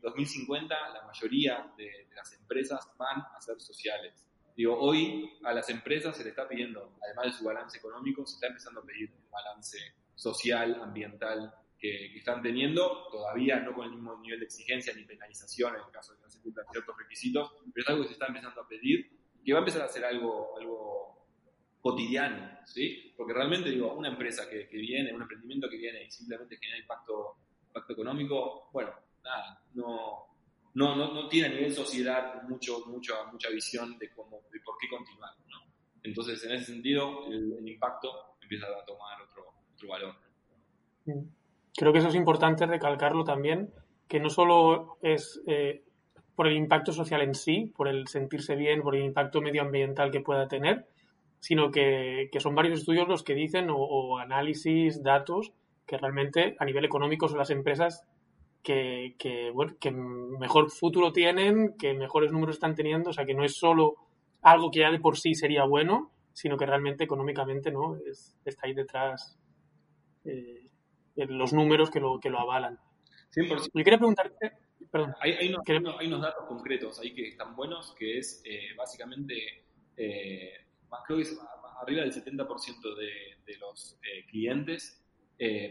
[0.00, 4.26] 2050 la mayoría de, las empresas van a ser sociales.
[4.56, 8.36] Digo, hoy a las empresas se le está pidiendo, además de su balance económico, se
[8.36, 9.78] está empezando a pedir el balance
[10.14, 15.74] social, ambiental que, están teniendo, todavía no con el mismo nivel de exigencia ni penalización
[15.74, 18.14] en el caso de que no se cumplan ciertos requisitos, pero es algo que se
[18.14, 20.92] está empezando a pedir que va a empezar a ser algo, algo
[21.80, 23.12] cotidiano, ¿sí?
[23.16, 27.36] Porque realmente, digo, una empresa que, viene, un emprendimiento que viene y simplemente genera impacto,
[27.66, 28.92] impacto económico, bueno,
[29.24, 30.26] nada, no,
[30.74, 34.76] no, no, no tiene a nivel sociedad mucho, mucho, mucha visión de cómo, de por
[34.78, 35.62] qué continuar, ¿no?
[36.04, 40.14] Entonces, en ese sentido, el, impacto empieza a tomar otro, otro valor.
[41.74, 43.72] Creo que eso es importante recalcarlo también,
[44.08, 45.84] que no solo es eh,
[46.42, 50.22] por el impacto social en sí, por el sentirse bien, por el impacto medioambiental que
[50.22, 50.88] pueda tener,
[51.38, 55.52] sino que, son varios estudios los que dicen, o, análisis, datos,
[55.86, 58.02] que realmente a nivel económico son las empresas
[58.60, 63.44] que, que, que mejor futuro tienen, que mejores números están teniendo, o sea, que no
[63.44, 63.94] es solo
[64.40, 67.98] algo que ya de por sí sería bueno, sino que realmente económicamente no
[68.44, 69.38] está ahí detrás
[70.24, 70.66] eh,
[71.14, 72.80] los números que lo, que lo avalan.
[73.32, 73.70] 100%.
[73.72, 74.54] Yo quería preguntarte,
[74.92, 75.14] perdón.
[75.20, 75.62] Hay, hay, unos,
[75.98, 79.64] hay, unos, datos concretos ahí que están buenos, que es eh, básicamente,
[79.96, 80.52] eh,
[81.06, 81.38] creo que es
[81.80, 84.98] arriba del 70% de, de los eh, clientes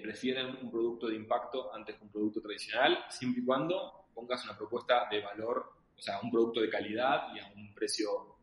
[0.04, 4.58] prefieren un producto de impacto antes que un producto tradicional, siempre y cuando pongas una
[4.58, 8.36] propuesta de valor, o sea, un producto de calidad y a un precio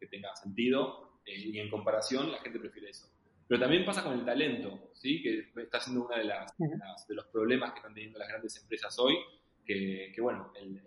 [0.00, 3.06] que tenga sentido, y en comparación la gente prefiere eso.
[3.46, 5.22] Pero también pasa con el talento, ¿sí?
[5.22, 6.56] que está siendo uno de, las,
[7.06, 9.14] de los problemas que están teniendo las grandes empresas hoy,
[9.64, 10.80] que, bueno, el,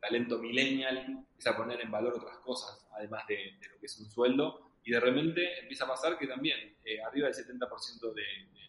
[0.00, 4.06] talento millennial empieza a poner en valor otras cosas, además de, lo que es un
[4.10, 8.22] sueldo, y de repente empieza a pasar que también eh, arriba del 70% de,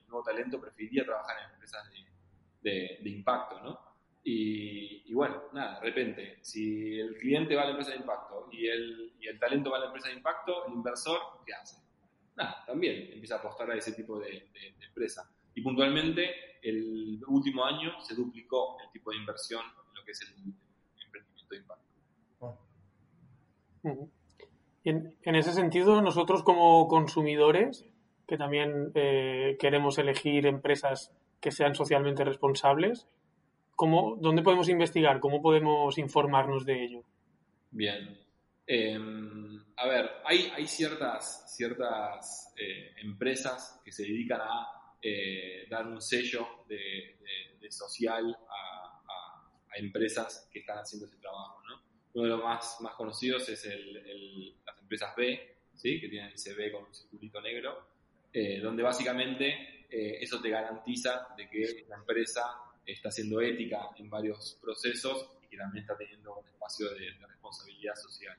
[0.09, 1.89] nuevo talento preferiría trabajar en empresas
[2.61, 3.79] de, impacto, ¿no?
[4.25, 8.67] Y, bueno, nada, de repente, si el cliente va a la empresa de impacto y
[8.67, 11.77] el, y el talento va a la empresa de impacto, el inversor, ¿qué hace?
[12.35, 14.49] nada, también empieza a apostar a ese tipo de,
[14.87, 15.29] empresa.
[15.55, 20.21] Y puntualmente, el último año se duplicó el tipo de inversión en lo que es
[20.21, 20.53] el,
[21.03, 21.85] emprendimiento de impacto.
[24.83, 27.85] En, en, ese sentido, nosotros como consumidores,
[28.27, 33.07] que también eh, queremos elegir empresas que sean socialmente responsables,
[33.75, 35.19] ¿cómo, ¿dónde podemos investigar?
[35.19, 37.03] ¿Cómo podemos informarnos de ello?
[37.71, 38.17] Bien.
[38.67, 44.67] Em, a ver, hay, hay ciertas ciertas eh, empresas que se dedican a
[45.01, 47.17] eh, dar un sello de,
[47.69, 51.61] social a, empresas que están haciendo ese trabajo.
[52.13, 56.01] Uno de los más, más conocidos es el, las empresas B, ¿sí?
[56.01, 57.87] que tienen ese B con un circulito negro,
[58.33, 62.43] eh, donde básicamente eso te garantiza de que la empresa
[62.85, 67.95] está siendo ética en varios procesos y que también está teniendo un espacio de responsabilidad
[67.95, 68.37] social.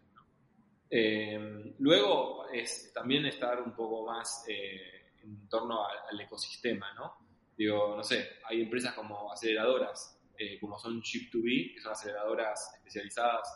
[0.94, 7.16] Eh, luego es también estar un poco más eh, en torno al, ecosistema, ¿no?
[7.56, 13.48] Digo, no sé, hay empresas como aceleradoras, eh, como son Chip2B, que son aceleradoras especializadas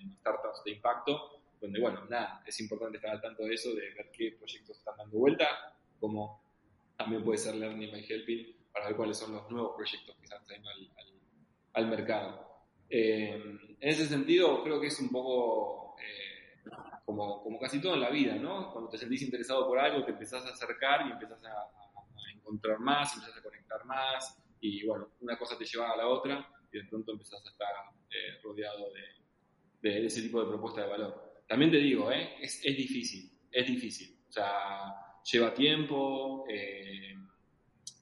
[0.00, 3.90] en, startups de impacto, donde, bueno, nada, es importante estar al tanto de eso, de
[3.94, 5.48] ver qué proyectos están dando vuelta,
[6.00, 6.42] como
[6.96, 10.44] también puede ser Learning by Helping, para ver cuáles son los nuevos proyectos que están
[10.44, 10.90] trayendo al,
[11.74, 12.66] al mercado.
[12.88, 15.96] en ese sentido, creo que es un poco
[17.04, 18.72] como, como casi todo en la vida, ¿no?
[18.72, 21.70] Cuando te sentís interesado por algo, te empezás a acercar y empezás a,
[22.34, 26.46] encontrar más, empezás a conectar más, y bueno, una cosa te lleva a la otra,
[26.70, 27.68] y de pronto empezás a estar
[28.10, 31.42] eh, rodeado de, de, ese tipo de propuesta de valor.
[31.46, 32.36] También te digo, ¿eh?
[32.40, 34.18] es, es difícil, es difícil.
[34.28, 37.14] O sea, lleva tiempo, eh,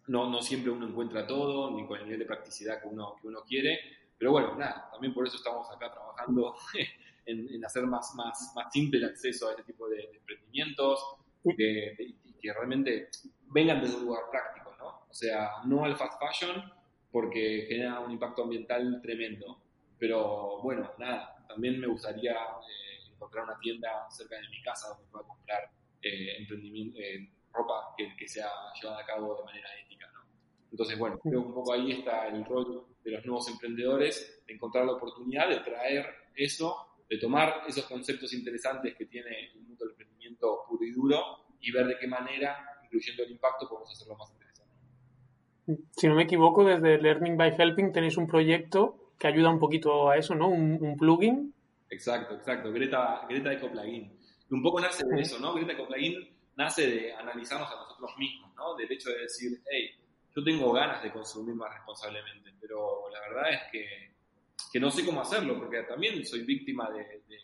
[0.09, 3.29] no, no siempre uno encuentra todo, ni con el nivel de practicidad que uno, que
[3.29, 3.79] uno quiere,
[4.19, 6.55] pero bueno, nada, también por eso estamos acá trabajando
[7.27, 11.17] en, hacer más, más, más simple el acceso a este tipo de, emprendimientos,
[11.57, 11.97] que,
[12.41, 13.09] que realmente
[13.49, 15.07] vengan desde un lugar práctico, ¿no?
[15.09, 16.63] O sea, no al fast fashion
[17.11, 19.63] porque genera un impacto ambiental tremendo,
[19.99, 25.05] pero bueno, nada, también me gustaría eh, encontrar una tienda cerca de mi casa donde
[25.11, 28.49] pueda comprar eh, emprendimiento, eh, ropa que, que, sea
[28.81, 30.21] llevada a cabo de manera ética, ¿no?
[30.71, 34.55] Entonces, bueno, creo que un poco ahí está el rol de los nuevos emprendedores, de
[34.55, 39.85] encontrar la oportunidad de traer eso de tomar esos conceptos interesantes que tiene el mundo
[39.85, 41.19] del emprendimiento puro y duro
[41.61, 44.73] y ver de qué manera, incluyendo el impacto, podemos hacerlo más interesante.
[45.91, 50.09] Si no me equivoco, desde Learning by Helping tenéis un proyecto que ayuda un poquito
[50.09, 50.49] a eso, ¿no?
[50.49, 51.55] Un, plugin.
[51.91, 52.73] Exacto, exacto.
[52.73, 54.19] Greta, Greta Ecoplugin.
[54.51, 55.53] Un poco nace de eso, ¿no?
[55.53, 56.15] Greta Ecoplugin
[56.57, 58.75] nace de analizarnos a nosotros mismos, ¿no?
[58.75, 59.91] Del hecho de decir, hey,
[60.35, 64.12] yo tengo ganas de consumir más responsablemente, pero la verdad es que,
[64.73, 67.39] que no sé cómo hacerlo, porque también soy víctima de, de,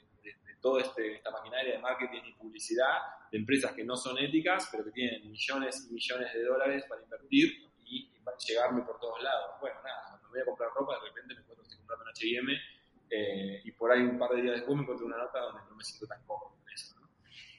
[0.60, 2.96] toda este, esta maquinaria de marketing y publicidad
[3.30, 7.00] de empresas que no son éticas, pero que tienen millones y millones de dólares para
[7.00, 9.54] invertir y, para llegarme por todos lados.
[9.60, 12.52] Bueno, nada, cuando voy a comprar ropa, de repente me encuentro estoy comprando un H&M
[13.64, 15.84] y por ahí un par de días después me encuentro una nota donde no me
[15.84, 16.96] siento tan cómodo con eso.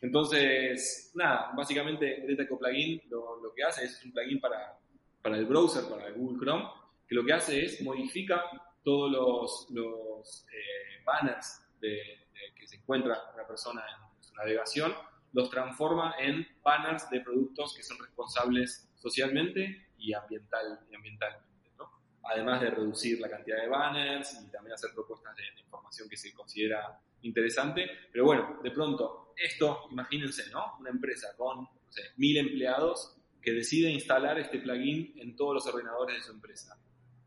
[0.01, 4.77] Entonces, nada, básicamente Greta Ecoplugin lo, lo que hace es un plugin para
[5.21, 6.65] para el browser, para el Google Chrome,
[7.07, 8.43] que lo que hace es modifica
[8.83, 14.93] todos los, eh, banners de, que se encuentra una persona en su navegación,
[15.33, 21.49] los transforma en banners de productos que son responsables socialmente y, ambiental, y ambientalmente.
[22.23, 26.33] Además de reducir la cantidad de banners y también hacer propuestas de, información que se
[26.33, 27.89] considera interesante.
[28.11, 30.77] Pero bueno, de pronto, esto, imagínense, ¿no?
[30.79, 31.79] Una empresa con no
[32.17, 36.77] mil empleados que decide instalar este plugin en todos los ordenadores de su empresa.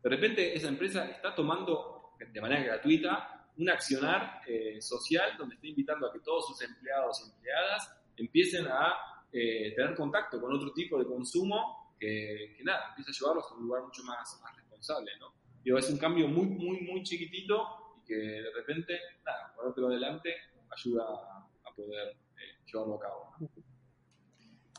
[0.03, 5.67] De repente esa empresa está tomando de manera gratuita un accionar eh, social donde está
[5.67, 8.95] invitando a que todos sus empleados y empleadas empiecen a
[9.31, 13.63] eh, tener contacto con otro tipo de consumo que, nada, empieza a llevarlos a un
[13.63, 15.33] lugar mucho más, más responsable, ¿no?
[15.63, 20.35] Digo, es un cambio muy, muy, muy chiquitito y que de repente, nada, ponértelo adelante
[20.69, 23.35] ayuda a, poder eh, llevarlo a cabo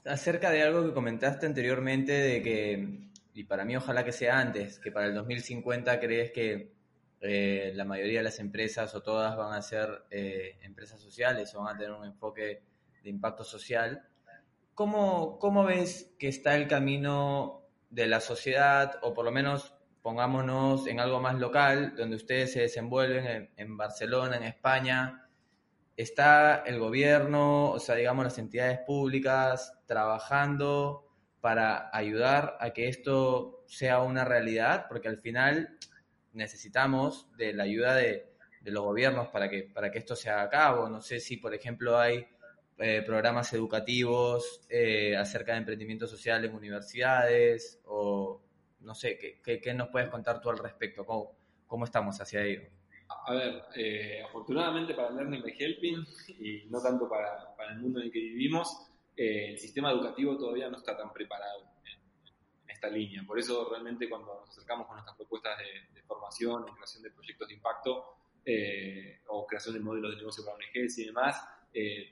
[0.05, 4.79] acerca de algo que comentaste anteriormente de que, y para mí ojalá que sea antes,
[4.79, 6.73] que para el 2050 crees que
[7.21, 11.63] eh, la mayoría de las empresas o todas van a ser eh, empresas sociales o
[11.63, 12.63] van a tener un enfoque
[13.03, 14.07] de impacto social.
[14.75, 20.87] ¿Cómo, ¿Cómo ves que está el camino de la sociedad, o por lo menos pongámonos
[20.87, 25.21] en algo más local, donde ustedes se desenvuelven en, en Barcelona, en España?
[25.97, 31.05] está el gobierno, o sea, digamos las entidades públicas trabajando
[31.45, 35.77] para ayudar a que esto sea una realidad, porque al final
[36.33, 40.49] necesitamos de la ayuda de, los gobiernos para que, para que esto se haga a
[40.49, 40.89] cabo.
[40.89, 42.27] No sé si, por ejemplo, hay
[42.79, 48.41] eh, programas educativos eh, acerca de emprendimiento social en universidades o
[48.81, 51.05] no sé, ¿qué, qué, nos puedes contar tú al respecto?
[51.05, 52.63] ¿Cómo, cómo estamos hacia ello?
[53.27, 56.07] A ver, eh, afortunadamente para Learning by Helping
[56.39, 60.37] y no tanto para, para el mundo en el que vivimos, eh, el sistema educativo
[60.37, 62.01] todavía no está tan preparado en,
[62.69, 63.23] esta línea.
[63.27, 67.49] Por eso realmente cuando nos acercamos con nuestras propuestas de, formación, en creación de proyectos
[67.49, 68.05] de impacto
[68.45, 71.43] eh, o creación de modelos de negocio para ONGs y demás,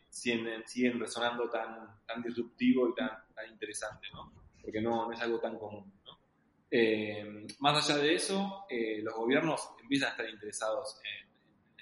[0.09, 4.33] siguen, siguen, resonando tan, tan disruptivo y tan, tan interesante, ¿no?
[4.61, 5.93] Porque no, no es algo tan común.
[6.75, 11.31] Eh, más allá de eso, eh, los gobiernos empiezan a estar interesados en,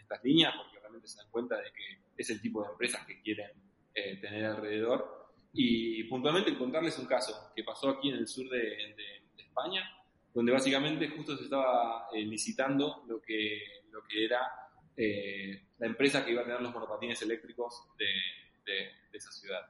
[0.02, 3.22] estas líneas porque realmente se dan cuenta de que es el tipo de empresas que
[3.22, 3.52] quieren
[4.00, 5.28] eh, tener alrededor.
[5.52, 8.94] Y puntualmente contarles un caso que pasó aquí en el sur de,
[9.36, 9.82] España,
[10.32, 13.60] donde básicamente justo se estaba licitando lo que,
[13.90, 14.40] lo que era
[14.96, 19.62] la empresa que iba a tener los monopatines eléctricos de, esa ciudad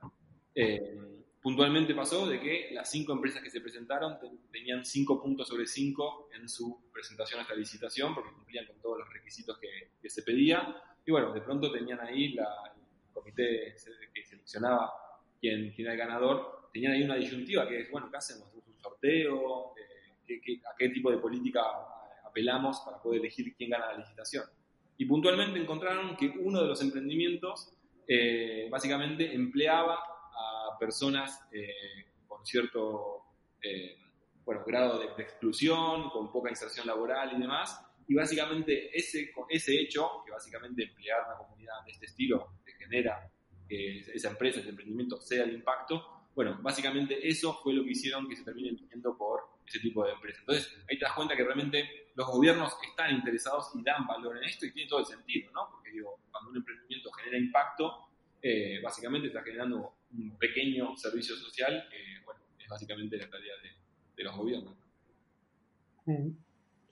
[1.40, 4.18] puntualmente pasó de que las cinco empresas que se presentaron
[4.52, 8.98] tenían cinco puntos sobre cinco en su presentación a esta licitación porque cumplían con todos
[8.98, 10.76] los requisitos que, se pedía.
[11.06, 12.46] Y bueno, de pronto tenían ahí la,
[13.12, 13.74] comité
[14.14, 14.92] que seleccionaba
[15.40, 18.48] quién, quién, era el ganador, tenían ahí una disyuntiva que es, bueno, ¿qué hacemos?
[18.54, 19.74] ¿Un sorteo?
[19.76, 21.60] Eh, a qué tipo de política
[22.24, 24.44] apelamos para poder elegir quién gana la licitación?
[24.96, 27.72] Y puntualmente encontraron que uno de los emprendimientos
[28.06, 29.98] eh, básicamente empleaba
[30.80, 33.22] personas eh, con cierto
[33.62, 33.96] eh,
[34.44, 37.80] bueno, grado de, exclusión, con poca inserción laboral y demás.
[38.08, 42.54] Y básicamente ese, ese hecho, que básicamente emplear una comunidad de este estilo,
[42.90, 43.30] genera
[43.68, 48.28] que esa empresa, ese emprendimiento sea de impacto, bueno, básicamente eso fue lo que hicieron
[48.28, 50.40] que se termine eligiendo por ese tipo de empresas.
[50.40, 54.44] Entonces, ahí te das cuenta que realmente los gobiernos están interesados y dan valor en
[54.44, 55.68] esto y tiene todo el sentido, ¿no?
[55.70, 58.08] Porque digo, cuando un emprendimiento genera impacto,
[58.42, 64.24] eh, básicamente está generando un pequeño servicio social que, bueno, es básicamente la tarea de,
[64.24, 64.74] los gobiernos.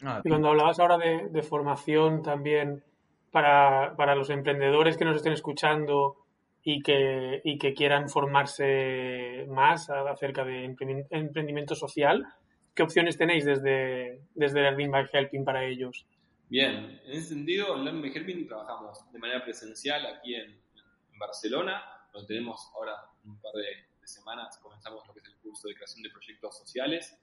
[0.03, 2.82] Ah, y cuando hablabas ahora de, formación también
[3.31, 6.16] para, para, los emprendedores que nos estén escuchando
[6.62, 12.26] y que, y que quieran formarse más acerca de emprendimiento social,
[12.74, 16.07] ¿qué opciones tenéis desde, desde Learning by Helping para ellos?
[16.49, 21.18] Bien, en ese sentido, en Learning by Helping trabajamos de manera presencial aquí en, en
[21.18, 21.83] Barcelona.
[22.12, 26.03] Lo tenemos ahora un par de, semanas, comenzamos lo que es el curso de creación
[26.03, 27.16] de proyectos sociales,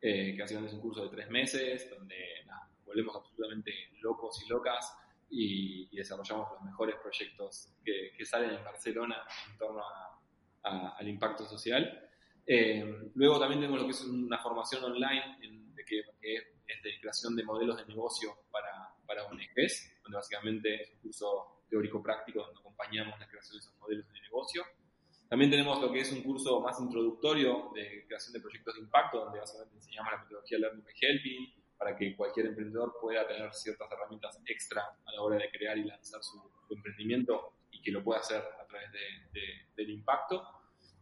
[0.00, 2.16] eh, que básicamente es un curso de tres meses, donde
[2.84, 4.96] volvemos absolutamente locos y locas
[5.32, 9.16] y, desarrollamos los mejores proyectos que, salen en Barcelona
[9.50, 9.82] en torno
[10.62, 12.08] al impacto social.
[12.46, 15.38] Eh, luego también tenemos lo que es una formación online
[15.74, 20.90] de que, es de creación de modelos de negocio para, para ONGs, donde básicamente es
[20.92, 24.64] un curso teórico-práctico donde acompañamos la creación de esos modelos de negocio.
[25.28, 29.24] También tenemos lo que es un curso más introductorio de creación de proyectos de impacto,
[29.24, 33.90] donde básicamente enseñamos la metodología Learning by Helping, para que cualquier emprendedor pueda tener ciertas
[33.90, 38.20] herramientas extra a la hora de crear y lanzar su, emprendimiento y que lo pueda
[38.20, 38.88] hacer a través
[39.74, 40.46] del impacto.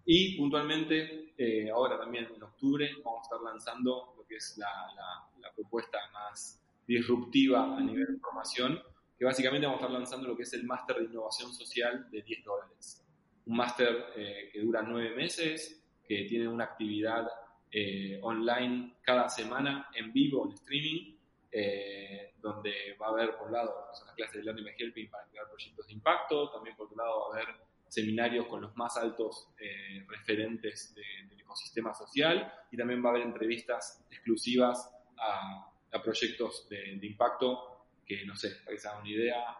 [0.06, 5.52] Y puntualmente, eh, ahora también en octubre, vamos a estar lanzando lo que es la,
[5.54, 8.82] propuesta más disruptiva a nivel de formación,
[9.18, 12.22] que básicamente vamos a estar lanzando lo que es el máster de innovación social de
[12.22, 13.06] 10 dólares.
[13.44, 17.28] Un máster eh, que dura nueve meses, que tiene una actividad
[17.72, 21.16] eh, online cada semana en vivo, en streaming,
[21.52, 25.24] eh, donde va a haber, por un lado, las clases de Learning by Helping para
[25.28, 27.54] crear proyectos de impacto, también por otro lado va a haber
[27.86, 33.22] seminarios con los más altos eh, referentes del ecosistema social y también va a haber
[33.22, 35.66] entrevistas exclusivas a,
[36.04, 39.56] proyectos de, impacto que, no sé, para que se hagan una idea,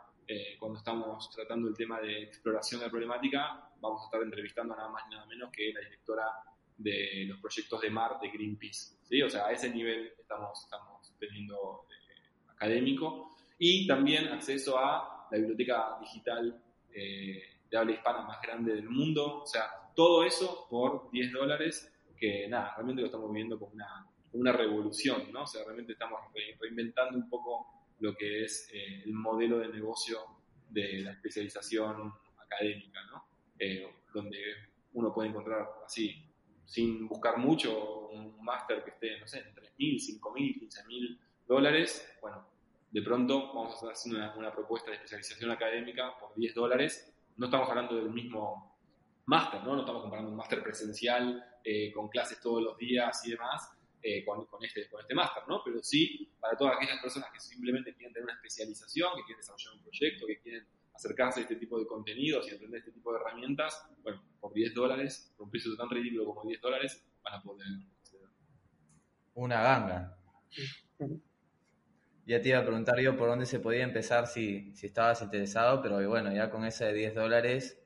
[0.60, 5.02] cuando estamos tratando el tema de exploración de problemática, vamos a estar entrevistando nada más
[5.08, 6.24] y nada menos que la directora
[6.80, 8.96] de los proyectos de mar de Greenpeace.
[9.02, 9.22] ¿sí?
[9.22, 13.36] O sea, a ese nivel estamos, estamos teniendo eh, académico.
[13.58, 16.62] Y también acceso a la biblioteca digital
[16.92, 19.42] eh, de habla hispana más grande del mundo.
[19.42, 24.06] O sea, todo eso por 10 dólares, que nada, realmente lo estamos viendo como una,
[24.32, 25.42] una revolución, ¿no?
[25.42, 26.20] O sea, realmente estamos
[26.58, 27.66] reinventando un poco
[28.00, 30.18] lo que es eh, el modelo de negocio
[30.70, 33.28] de la especialización académica, ¿no?
[34.14, 34.38] donde
[34.94, 36.29] uno puede encontrar así
[36.70, 41.18] sin buscar mucho, un máster que esté, no sé, en 3.000, 5.000, 15.000
[41.48, 42.46] dólares, bueno,
[42.92, 47.12] de pronto vamos a estar haciendo una, propuesta de especialización académica por 10 dólares.
[47.38, 48.78] No estamos hablando del mismo
[49.26, 49.74] máster, ¿no?
[49.74, 53.68] No estamos comparando un máster presencial eh, con clases todos los días y demás
[54.00, 55.62] eh, con, con, este, con este máster, ¿no?
[55.64, 59.74] Pero sí, para todas aquellas personas que simplemente quieren tener una especialización, que quieren desarrollar
[59.74, 60.64] un proyecto, que quieren
[60.94, 64.74] acercarse a este tipo de contenidos y aprender este tipo de herramientas, bueno, por 10
[64.74, 67.66] dólares, por un precio tan ridículo como 10 dólares, van a poder
[68.00, 68.28] acceder.
[69.34, 70.16] Una ganga.
[72.26, 75.82] Ya te iba a preguntar yo por dónde se podía empezar si, si estabas interesado,
[75.82, 77.80] pero bueno, ya con esa de 10 dólares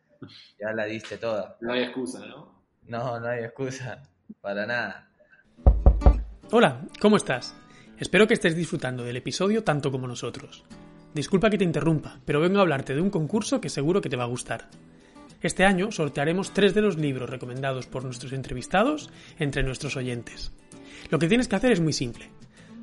[0.59, 1.57] ya la diste toda.
[1.61, 2.63] No hay excusa, ¿no?
[2.87, 4.03] No, no hay excusa,
[4.41, 5.11] para nada.
[6.51, 7.55] Hola, ¿cómo estás?
[7.99, 10.65] Espero que estés disfrutando del episodio tanto como nosotros.
[11.15, 14.17] Disculpa que te interrumpa, pero vengo a hablarte de un concurso que seguro que te
[14.17, 14.69] va a gustar.
[15.45, 20.53] Este año sortearemos tres de los libros recomendados por nuestros entrevistados entre nuestros oyentes.
[21.11, 22.31] Lo que tienes que hacer es muy simple.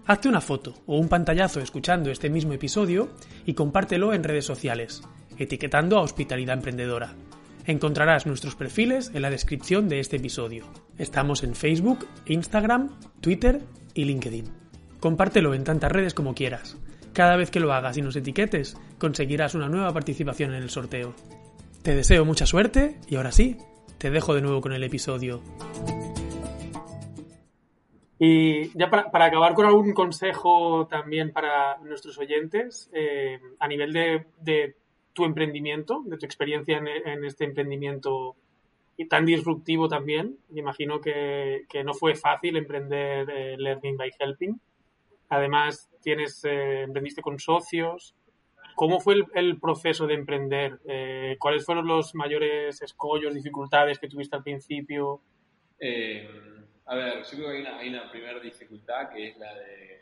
[0.06, 3.10] Hazte una foto o un pantallazo escuchando este mismo episodio
[3.48, 5.02] y compártelo en redes sociales,
[5.40, 7.16] etiquetando a Hospitalidad Emprendedora.
[7.66, 10.68] Encontrarás nuestros perfiles en la descripción de este episodio.
[11.00, 12.92] Estamos en Facebook, Instagram,
[13.22, 13.64] Twitter
[13.96, 14.46] y LinkedIn.
[15.00, 16.78] Compártelo en tantas redes como quieras.
[17.14, 21.16] Cada vez que lo hagas y nos etiquetes, conseguirás una nueva participación en el sorteo.
[21.84, 23.58] Te deseo mucha suerte y ahora sí,
[23.98, 25.42] te dejo de nuevo con el episodio.
[28.20, 34.76] Y ya para, acabar con algún consejo también para nuestros oyentes, eh, a nivel de,
[35.14, 38.36] tu emprendimiento, de tu experiencia en, este emprendimiento
[39.10, 44.62] tan disruptivo también, me imagino que, no fue fácil emprender eh, Learning by Helping.
[45.30, 48.14] Además, tienes, eh, emprendiste con socios.
[48.76, 50.80] ¿Cómo fue el, proceso de emprender?
[50.86, 55.22] Eh, ¿Cuáles fueron los mayores escollos, dificultades que tuviste al principio?
[55.80, 56.30] Eh,
[56.86, 60.02] a ver, yo creo que hay una, primera dificultad que es la de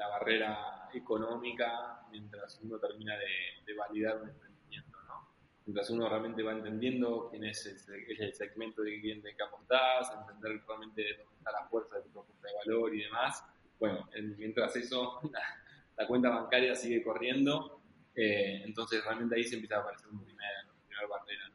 [0.00, 5.28] la barrera económica mientras uno termina de, validar un emprendimiento, ¿no?
[5.66, 11.02] Mientras uno realmente va entendiendo quién es el, segmento de cliente que apuntás, entender realmente
[11.18, 13.44] dónde está la fuerza de tu propuesta de valor y demás,
[13.78, 14.08] bueno,
[14.38, 15.20] mientras eso,
[16.00, 17.82] la, cuenta bancaria sigue corriendo,
[18.14, 20.66] eh, entonces realmente ahí se empieza a aparecer una primera,
[21.08, 21.50] barrera.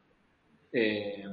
[0.72, 1.24] Eh,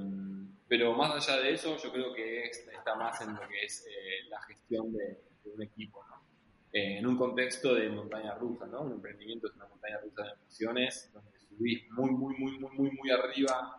[0.68, 4.30] pero más allá de eso, yo creo que está más en lo que es eh,
[4.30, 6.24] la gestión de, un equipo, ¿no?
[6.72, 8.82] en un contexto de montaña rusa, ¿no?
[8.82, 12.92] Un emprendimiento es una montaña rusa de emociones, donde subís muy, muy, muy, muy, muy,
[12.92, 13.78] muy arriba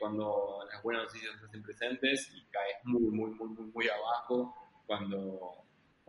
[0.00, 4.54] cuando las buenas noticias se presentes y caes muy, muy, muy, muy, muy abajo
[4.84, 5.60] cuando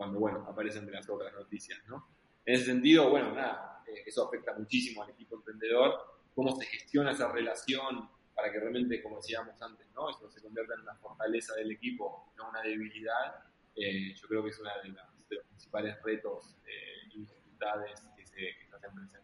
[0.02, 2.08] cuando, bueno, aparecen de las otras noticias, ¿no?
[2.44, 7.12] En ese sentido, bueno, nada, eh, eso afecta muchísimo al equipo emprendedor, cómo se gestiona
[7.12, 10.10] esa relación para que realmente, como decíamos antes, ¿no?
[10.10, 13.44] Eso se convierta en una fortaleza del equipo, no una debilidad,
[13.76, 18.50] eh, yo creo que es uno de, los principales retos eh, y dificultades que se,
[18.74, 19.22] hacen presentes,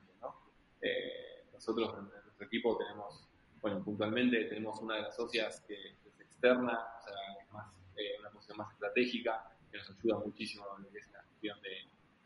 [1.52, 3.28] nosotros en nuestro equipo tenemos,
[3.60, 7.66] bueno, puntualmente tenemos una de las socias que, es externa, o sea, es más,
[8.20, 11.08] una posición más estratégica, que nos ayuda muchísimo en lo que es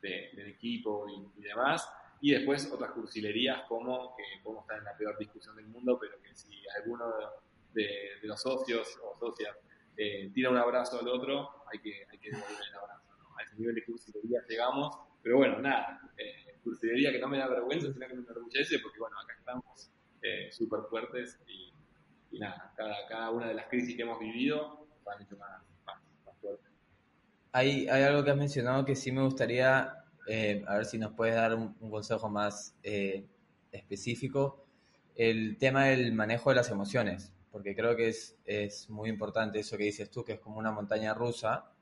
[0.02, 1.88] gestión del equipo y, y demás
[2.22, 6.22] y después otras cursilerías como que podemos estar en la peor discusión del mundo, pero
[6.22, 7.12] que si alguno
[7.74, 9.56] de, los socios o socias
[9.96, 13.02] eh, tira un abrazo al otro, hay que, hay que devolver el abrazo.
[13.36, 17.48] A ese nivel de cursilería llegamos, pero bueno, nada, eh, cursilería que no me da
[17.48, 19.90] vergüenza, sino que me enorgullece, porque bueno, acá estamos
[20.22, 21.72] eh, súper fuertes y,
[22.38, 26.38] nada, cada, cada una de las crisis que hemos vivido han hecho más, más, más
[26.38, 26.70] fuertes.
[27.54, 31.34] Hay, algo que has mencionado que sí me gustaría eh, a ver si nos puedes
[31.34, 33.26] dar un, consejo más eh,
[33.70, 34.64] específico,
[35.16, 39.76] el tema del manejo de las emociones, porque creo que es, es muy importante eso
[39.76, 41.72] que dices tú, que es como una montaña rusa,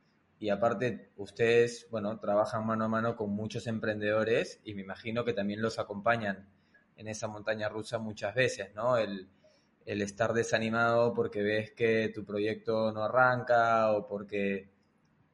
[0.41, 5.35] y aparte ustedes, bueno, trabajan mano a mano con muchos emprendedores y me imagino que
[5.35, 6.49] también los acompañan
[6.97, 8.97] en esa montaña rusa muchas veces, ¿no?
[8.97, 9.29] El
[9.85, 14.80] estar desanimado porque ves que tu proyecto no arranca o porque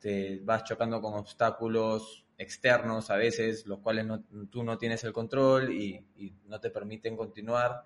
[0.01, 4.07] te vas chocando con obstáculos externos a veces, los cuales
[4.51, 6.05] tú no tienes el control y,
[6.47, 7.85] no te permiten continuar.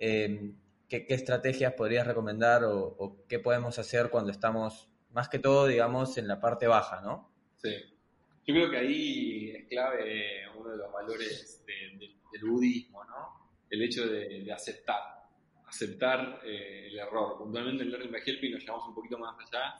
[0.00, 0.54] Em,
[0.88, 6.28] ¿qué, estrategias podrías recomendar o, qué podemos hacer cuando estamos, más que todo, digamos, en
[6.28, 7.30] la parte baja, ¿no?
[7.56, 7.74] Sí.
[8.46, 13.48] Yo creo que ahí es clave uno de los valores del budismo, ¿no?
[13.70, 15.00] El hecho de, aceptar,
[15.66, 17.38] aceptar eh, el error.
[17.38, 19.78] Puntualmente en Learning by Helping nos llevamos un poquito más allá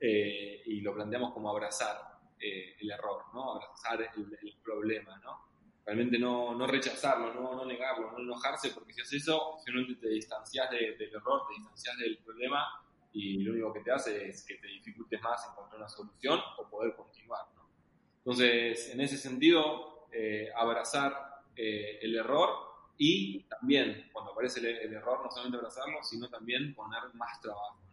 [0.00, 3.52] eh, y lo planteamos como abrazar eh, el error, ¿no?
[3.52, 5.46] abrazar el, problema, ¿no?
[5.84, 10.08] realmente no, no rechazarlo, no, no, negarlo, no enojarse, porque si haces eso, simplemente te
[10.08, 12.66] distancias del error, te distancias del problema
[13.12, 16.68] y lo único que te hace es que te dificultes más encontrar una solución o
[16.68, 17.46] poder continuar.
[17.54, 17.62] ¿no?
[18.18, 22.50] Entonces, en ese sentido, eh, abrazar eh, el error
[22.98, 27.85] y también, cuando aparece el, el, error, no solamente abrazarlo, sino también poner más trabajo.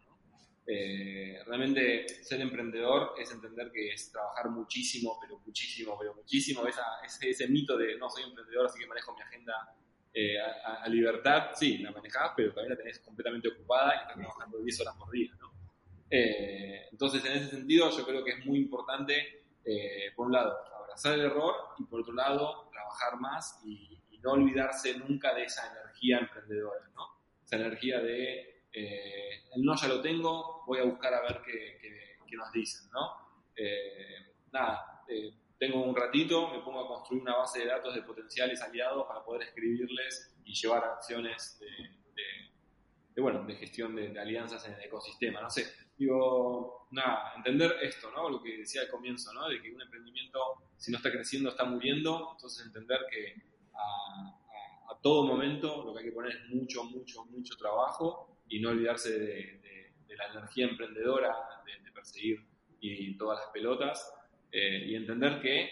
[0.66, 6.66] Eh, realmente ser emprendedor es entender que es trabajar muchísimo, pero muchísimo, pero muchísimo.
[6.66, 9.76] Esa, ese, ese mito de no soy emprendedor, así que manejo mi agenda
[10.12, 14.58] eh, a, libertad, sí, la manejás, pero también la tenés completamente ocupada y estás trabajando
[14.58, 15.32] 10 horas por día.
[15.38, 15.52] ¿no?
[16.08, 19.42] Eh, entonces, en ese sentido, yo creo que es muy importante,
[20.14, 24.32] por un lado, abrazar el error y por otro lado, trabajar más y, y no
[24.32, 27.14] olvidarse nunca de esa energía emprendedora, ¿no?
[27.44, 31.78] esa energía de eh, el no ya lo tengo, voy a buscar a ver qué,
[32.36, 33.12] nos dicen, ¿no?
[33.54, 38.02] Eh, nada, eh, tengo un ratito, me pongo a construir una base de datos de
[38.02, 41.60] potenciales aliados para poder escribirles y llevar acciones
[43.14, 45.64] de, bueno, de gestión de, alianzas en el ecosistema, no sé.
[45.96, 48.28] Digo, nada, entender esto, ¿no?
[48.28, 49.48] Lo que decía al comienzo, ¿no?
[49.48, 50.40] De que un emprendimiento,
[50.76, 53.40] si no está creciendo, está muriendo, entonces entender que
[54.90, 58.70] a todo momento lo que hay que poner es mucho, mucho, mucho trabajo y no
[58.70, 59.60] olvidarse de,
[60.16, 61.34] la energía emprendedora,
[61.66, 62.40] de, perseguir
[62.80, 64.14] y todas las pelotas
[64.52, 65.62] eh, y entender que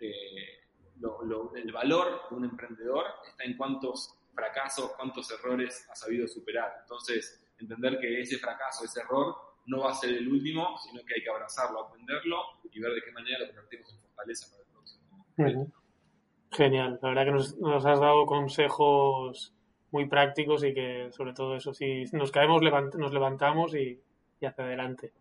[0.00, 0.58] eh,
[1.54, 6.72] el valor de un emprendedor está en cuántos fracasos, cuántos errores ha sabido superar.
[6.82, 11.14] Entonces, entender que ese fracaso, ese error, no va a ser el último, sino que
[11.14, 12.38] hay que abrazarlo, aprenderlo
[12.72, 15.72] y ver de qué manera lo convertimos en fortaleza para el próximo.
[16.50, 19.53] Genial, la verdad que nos, nos has dado consejos
[19.94, 22.60] muy prácticos y que sobre todo eso, si nos caemos
[22.98, 24.00] nos levantamos y,
[24.44, 25.12] hacia adelante.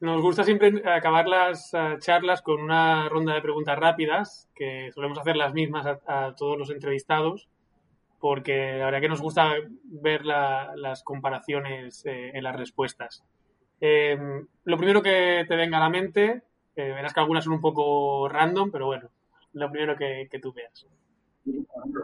[0.00, 5.18] Nos gusta siempre acabar las eh, charlas con una ronda de preguntas rápidas, que solemos
[5.18, 7.48] hacer las mismas a, todos los entrevistados,
[8.18, 13.24] porque la verdad que nos gusta ver las comparaciones eh, en las respuestas.
[13.80, 16.42] Em, lo primero que te venga a la mente,
[16.74, 19.10] eh, verás que algunas son un poco random, pero bueno,
[19.52, 20.86] lo primero que tú veas.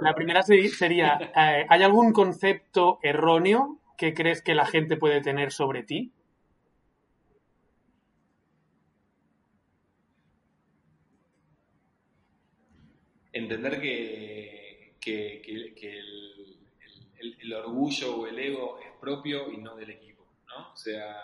[0.01, 5.51] La primera sería, eh, ¿hay algún concepto erróneo que crees que la gente puede tener
[5.51, 6.13] sobre ti?
[13.33, 14.97] Entender que,
[17.41, 20.73] el, orgullo o el ego es propio y no del equipo, ¿no?
[20.73, 21.17] O sea,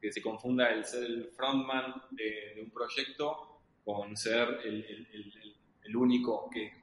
[0.00, 5.57] que se confunda el ser el frontman de, un proyecto con ser el
[5.96, 6.80] único que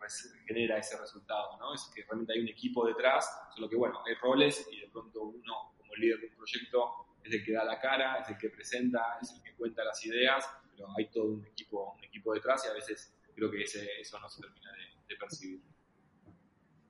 [0.47, 1.74] genera ese resultado, ¿no?
[1.74, 5.24] Es que realmente hay un equipo detrás, solo que, bueno, hay roles y de pronto
[5.24, 8.49] uno, como líder de un proyecto, es el que da la cara, es el que
[8.49, 12.64] presenta, es el que cuenta las ideas, pero hay todo un equipo, un equipo detrás
[12.66, 14.72] y a veces creo que eso no se termina
[15.08, 15.62] de, percibir.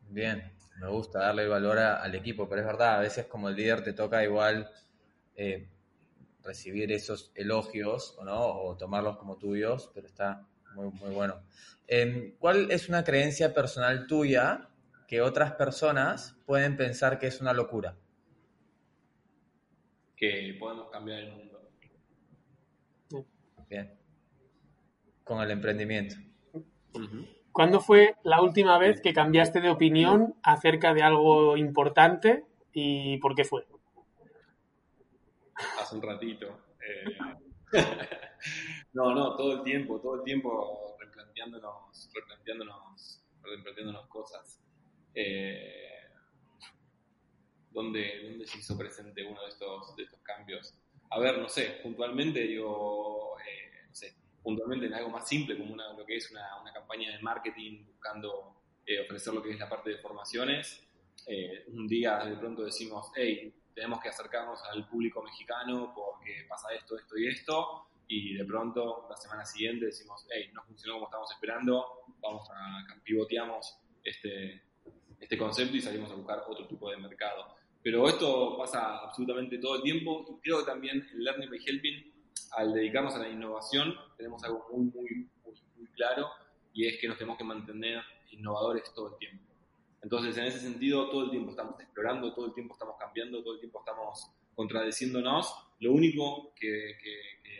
[0.09, 3.83] Bien, me gusta darle valor al equipo, pero es verdad, a veces como el líder
[3.83, 4.71] te toca igual
[5.35, 5.69] eh,
[6.43, 8.39] recibir esos elogios ¿no?
[8.39, 11.41] o tomarlos como tuyos, pero está muy, muy bueno.
[11.87, 14.69] Em, ¿Cuál es una creencia personal tuya
[15.07, 17.95] que otras personas pueden pensar que es una locura?
[20.15, 21.55] Que podemos cambiar el mundo.
[23.69, 23.93] Bien.
[25.23, 26.15] Con el emprendimiento.
[27.51, 33.33] ¿Cuándo fue la última vez que cambiaste de opinión acerca de algo importante y por
[33.33, 33.65] qué fue?
[35.79, 36.59] Hace un ratito.
[36.81, 37.17] Eh,
[38.95, 44.61] no, no, todo el tiempo, todo el tiempo replanteándonos, replanteándonos, replanteándonos cosas.
[45.13, 45.99] Eh,
[47.71, 50.73] ¿dónde, ¿Dónde se hizo presente uno de estos, de estos cambios?
[51.09, 55.73] A ver, no sé, puntualmente digo, eh, no sé, puntualmente en algo más simple como
[55.73, 59.59] una, lo que es una, una campaña de marketing buscando eh, ofrecer lo que es
[59.59, 60.87] la parte de formaciones.
[61.67, 66.97] un día de pronto decimos, hey, tenemos que acercarnos al público mexicano porque pasa esto,
[66.97, 71.31] esto y esto, y de pronto la semana siguiente decimos, hey, no funcionó como estábamos
[71.31, 71.85] esperando,
[72.21, 74.61] vamos a pivoteamos este,
[75.19, 77.55] este concepto y salimos a buscar otro tipo de mercado.
[77.81, 82.13] Pero esto pasa absolutamente todo el tiempo y creo que también en Learning by Helping,
[82.53, 86.29] al dedicarnos a la innovación, tenemos algo muy, muy, muy, muy claro
[86.73, 88.01] y es que nos tenemos que mantener
[88.31, 89.43] innovadores todo el tiempo.
[90.01, 93.55] Entonces, en ese sentido, todo el tiempo estamos explorando, todo el tiempo estamos cambiando, todo
[93.55, 95.51] el tiempo estamos contradeciéndonos.
[95.79, 96.95] Lo único que,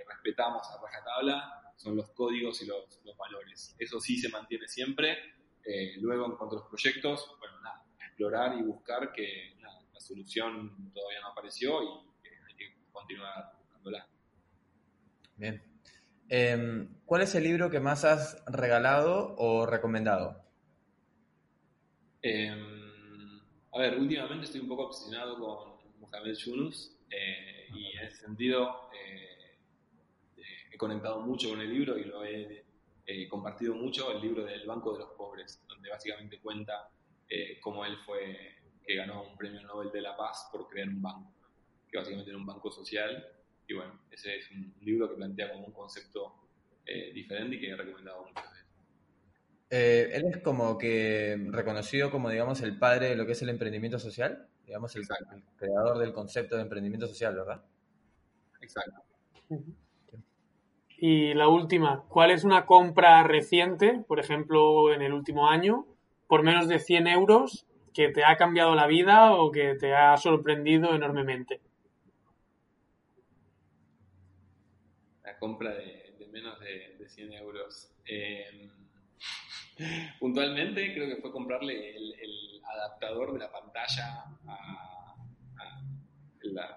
[0.07, 3.75] respetamos a rajatabla son los códigos y los, valores.
[3.79, 5.17] Eso sí se mantiene siempre.
[5.63, 10.91] Eh, luego, en cuanto a los proyectos, bueno, nada, explorar y buscar que la solución
[10.93, 11.87] todavía no apareció y
[12.47, 14.07] hay que continuar buscándola.
[15.37, 15.61] Bien.
[16.29, 20.43] Em, ¿Cuál es el libro que más has regalado o recomendado?
[22.21, 23.39] Em,
[23.71, 28.89] a ver, últimamente estoy un poco obsesionado con Mohamed Yunus eh, y en ese sentido
[28.93, 29.34] eh,
[30.75, 34.93] he conectado mucho con el libro y lo he compartido mucho, el libro del Banco
[34.93, 36.89] de los Pobres, donde básicamente cuenta
[37.61, 38.55] cómo él fue
[38.85, 41.33] que ganó un premio Nobel de la Paz por crear un banco,
[41.89, 43.25] que básicamente era un banco social.
[43.67, 46.49] Y bueno, ese es un libro que plantea como un concepto
[47.13, 48.43] diferente y que he recomendado mucho.
[49.69, 53.49] Eh, él es como que reconocido como, digamos, el padre de lo que es el
[53.49, 55.07] emprendimiento social, digamos, el,
[55.57, 57.63] creador del concepto de emprendimiento social, ¿verdad?
[58.61, 59.01] Exacto.
[61.07, 65.85] Y la última, ¿cuál es una compra reciente, por ejemplo, en el último año,
[66.25, 70.17] por menos de 100 euros, que te ha cambiado la vida o que te ha
[70.17, 71.61] sorprendido enormemente?
[75.23, 77.91] La compra de, menos de, 100 euros.
[78.07, 78.71] Eh,
[80.19, 84.94] Puntualmente creo que fue comprarle el, adaptador de la pantalla a,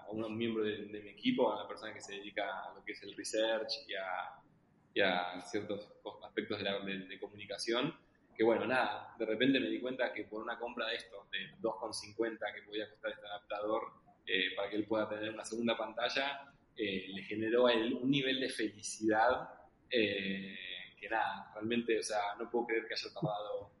[0.09, 3.03] un miembro de, mi equipo, a la persona que se dedica a lo que es
[3.03, 5.87] el research y a, ciertos
[6.25, 7.95] aspectos de, la, de, comunicación.
[8.35, 11.55] Que bueno, nada, de repente me di cuenta que por una compra de esto, de
[11.61, 13.83] 2,50 que podía costar este adaptador
[14.25, 18.09] eh, para que él pueda tener una segunda pantalla, eh, le generó a él un
[18.09, 19.49] nivel de felicidad.
[19.89, 20.55] Eh,
[20.99, 23.71] que nada, realmente, o sea, no puedo creer que haya tardado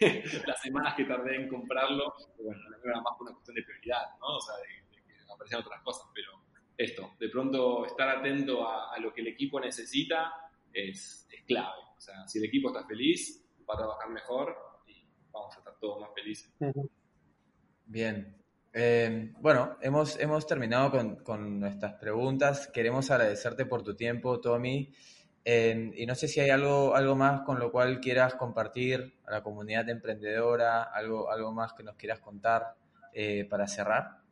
[0.46, 2.14] las semanas que tardé en comprarlo.
[2.38, 4.36] Bueno, era más por una cuestión de prioridad, ¿no?
[4.36, 4.83] O sea, de,
[5.34, 6.32] aparecían otras cosas, pero
[6.76, 10.32] esto, de pronto estar atento a, lo que el equipo necesita
[10.72, 11.82] es, clave.
[11.96, 14.56] O sea, si el equipo está feliz, va a trabajar mejor
[14.86, 16.52] y vamos a estar todos más felices.
[17.84, 18.36] Bien.
[18.72, 22.66] Eh, bueno, hemos, hemos terminado con, con nuestras preguntas.
[22.68, 24.92] Queremos agradecerte por tu tiempo, Tommy
[25.46, 29.42] y no sé si hay algo, algo más con lo cual quieras compartir a la
[29.42, 32.76] comunidad emprendedora, algo, algo más que nos quieras contar
[33.12, 34.23] eh, para cerrar.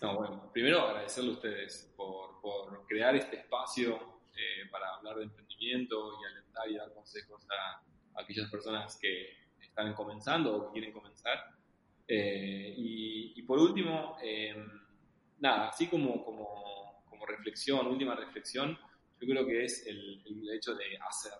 [0.00, 5.24] No, bueno, primero agradecerle a ustedes por, por crear este espacio eh, para hablar de
[5.24, 9.28] emprendimiento y alentar y dar consejos a, aquellas personas que
[9.60, 11.38] están comenzando o que quieren comenzar.
[12.06, 14.68] Eh, y, y, por último, em,
[15.38, 18.78] nada, así como, como, como reflexión, última reflexión,
[19.20, 20.22] yo creo que es el,
[20.52, 21.32] hecho de hacer.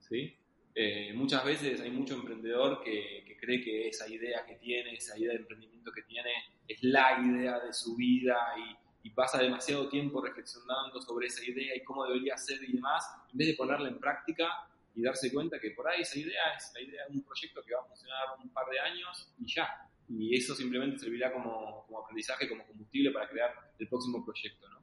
[0.00, 0.37] ¿sí?
[0.80, 5.32] Eh, muchas veces hay mucho emprendedor que, cree que esa idea que tiene, esa idea
[5.32, 6.30] de emprendimiento que tiene,
[6.68, 8.76] es la idea de su vida y,
[9.10, 13.48] pasa demasiado tiempo reflexionando sobre esa idea y cómo debería ser y demás, en vez
[13.48, 14.46] de ponerla en práctica
[14.94, 17.74] y darse cuenta que por ahí esa idea es la idea de un proyecto que
[17.74, 19.66] va a funcionar un par de años y ya.
[20.08, 24.68] Y eso simplemente servirá como, como aprendizaje, como combustible para crear el próximo proyecto.
[24.68, 24.78] ¿no?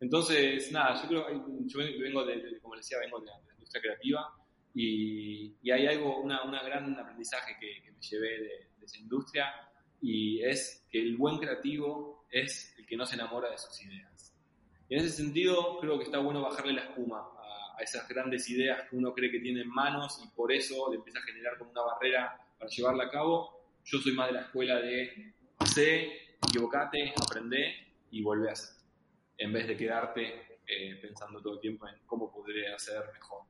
[0.00, 4.34] Entonces, nada, yo creo, yo vengo de, como decía, vengo de la, industria creativa
[4.74, 9.52] y, hay algo, una, una gran aprendizaje que, me llevé de, esa industria
[10.00, 14.34] y es que el buen creativo es el que no se enamora de sus ideas.
[14.88, 18.88] Y en ese sentido, creo que está bueno bajarle la espuma a, esas grandes ideas
[18.88, 21.70] que uno cree que tiene en manos y por eso le empieza a generar como
[21.70, 23.58] una barrera para llevarla a cabo
[23.90, 26.08] yo soy más de la escuela de hacer,
[26.46, 27.74] equivocate, aprende
[28.10, 28.76] y volver a hacer,
[29.38, 33.42] en vez de quedarte eh, pensando todo el tiempo en cómo podría hacer mejor.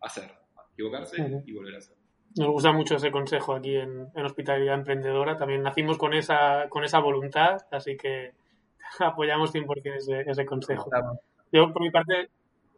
[0.00, 0.30] Hacer,
[0.72, 1.96] equivocarse y volver a hacer.
[2.36, 5.36] Nos gusta mucho ese consejo aquí en, Hospitalidad Emprendedora.
[5.36, 8.32] También nacimos con esa, con esa voluntad, así que
[9.00, 10.90] apoyamos 100% ese, ese consejo.
[11.52, 12.30] Yo, por mi parte...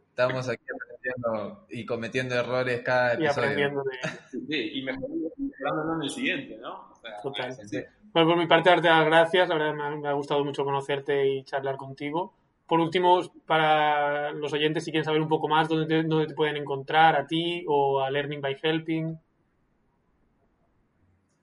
[0.09, 3.27] Estamos aquí aprendiendo y cometiendo errores cada episodio.
[3.27, 4.39] Y aprendiendo de...
[4.47, 6.91] Sí, y mejorando en el siguiente, ¿no?
[7.23, 7.55] Total.
[8.13, 9.49] Bueno, por mi parte, darte las gracias.
[9.49, 12.33] La verdad, me ha, gustado mucho conocerte y charlar contigo.
[12.71, 16.33] Por último, para los oyentes, si quieren saber un poco más, ¿dónde te, dónde te
[16.33, 19.19] pueden encontrar a ti o a Learning by Helping?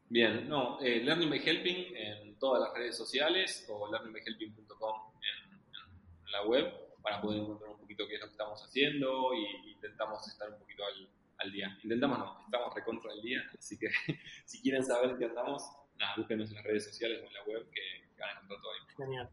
[0.08, 6.32] Bien, no, eh, Learning by Helping en todas las redes sociales o learningbyhelping.com en, en,
[6.32, 6.72] la web
[7.02, 10.58] para poder encontrar un poquito qué es lo que estamos haciendo y intentamos estar un
[10.58, 11.10] poquito al,
[11.40, 11.78] al día.
[11.82, 13.88] Intentamos no, estamos recontra al día, así que
[14.46, 15.62] si quieren saber qué andamos,
[15.98, 18.72] nada, búsquenos en las redes sociales o en la web que, van a encontrar todo
[18.72, 18.96] ahí.
[18.96, 19.28] Genial.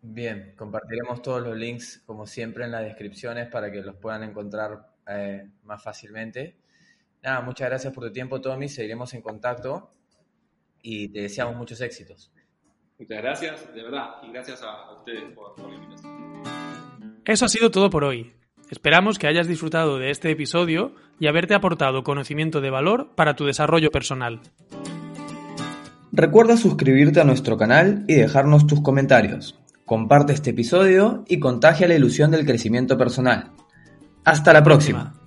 [0.00, 4.92] Bien, compartiremos todos los links como siempre en las descripciones para que los puedan encontrar
[5.06, 6.56] eh, más fácilmente.
[7.22, 8.68] Nada, muchas gracias por tu tiempo, Tommy.
[8.68, 9.90] Seguiremos en contacto
[10.82, 12.32] y te deseamos muchos éxitos.
[12.98, 16.42] Muchas gracias, de verdad, y gracias a ustedes por, por la invitación.
[17.24, 18.32] Eso ha sido todo por hoy.
[18.70, 23.46] Esperamos que hayas disfrutado de este episodio y haberte aportado conocimiento de valor para tu
[23.46, 24.40] desarrollo personal.
[26.12, 29.58] Recuerda suscribirte a nuestro canal y dejarnos tus comentarios.
[29.88, 33.52] Comparte este episodio y contagia la ilusión del crecimiento personal.
[34.22, 35.17] Hasta la próxima.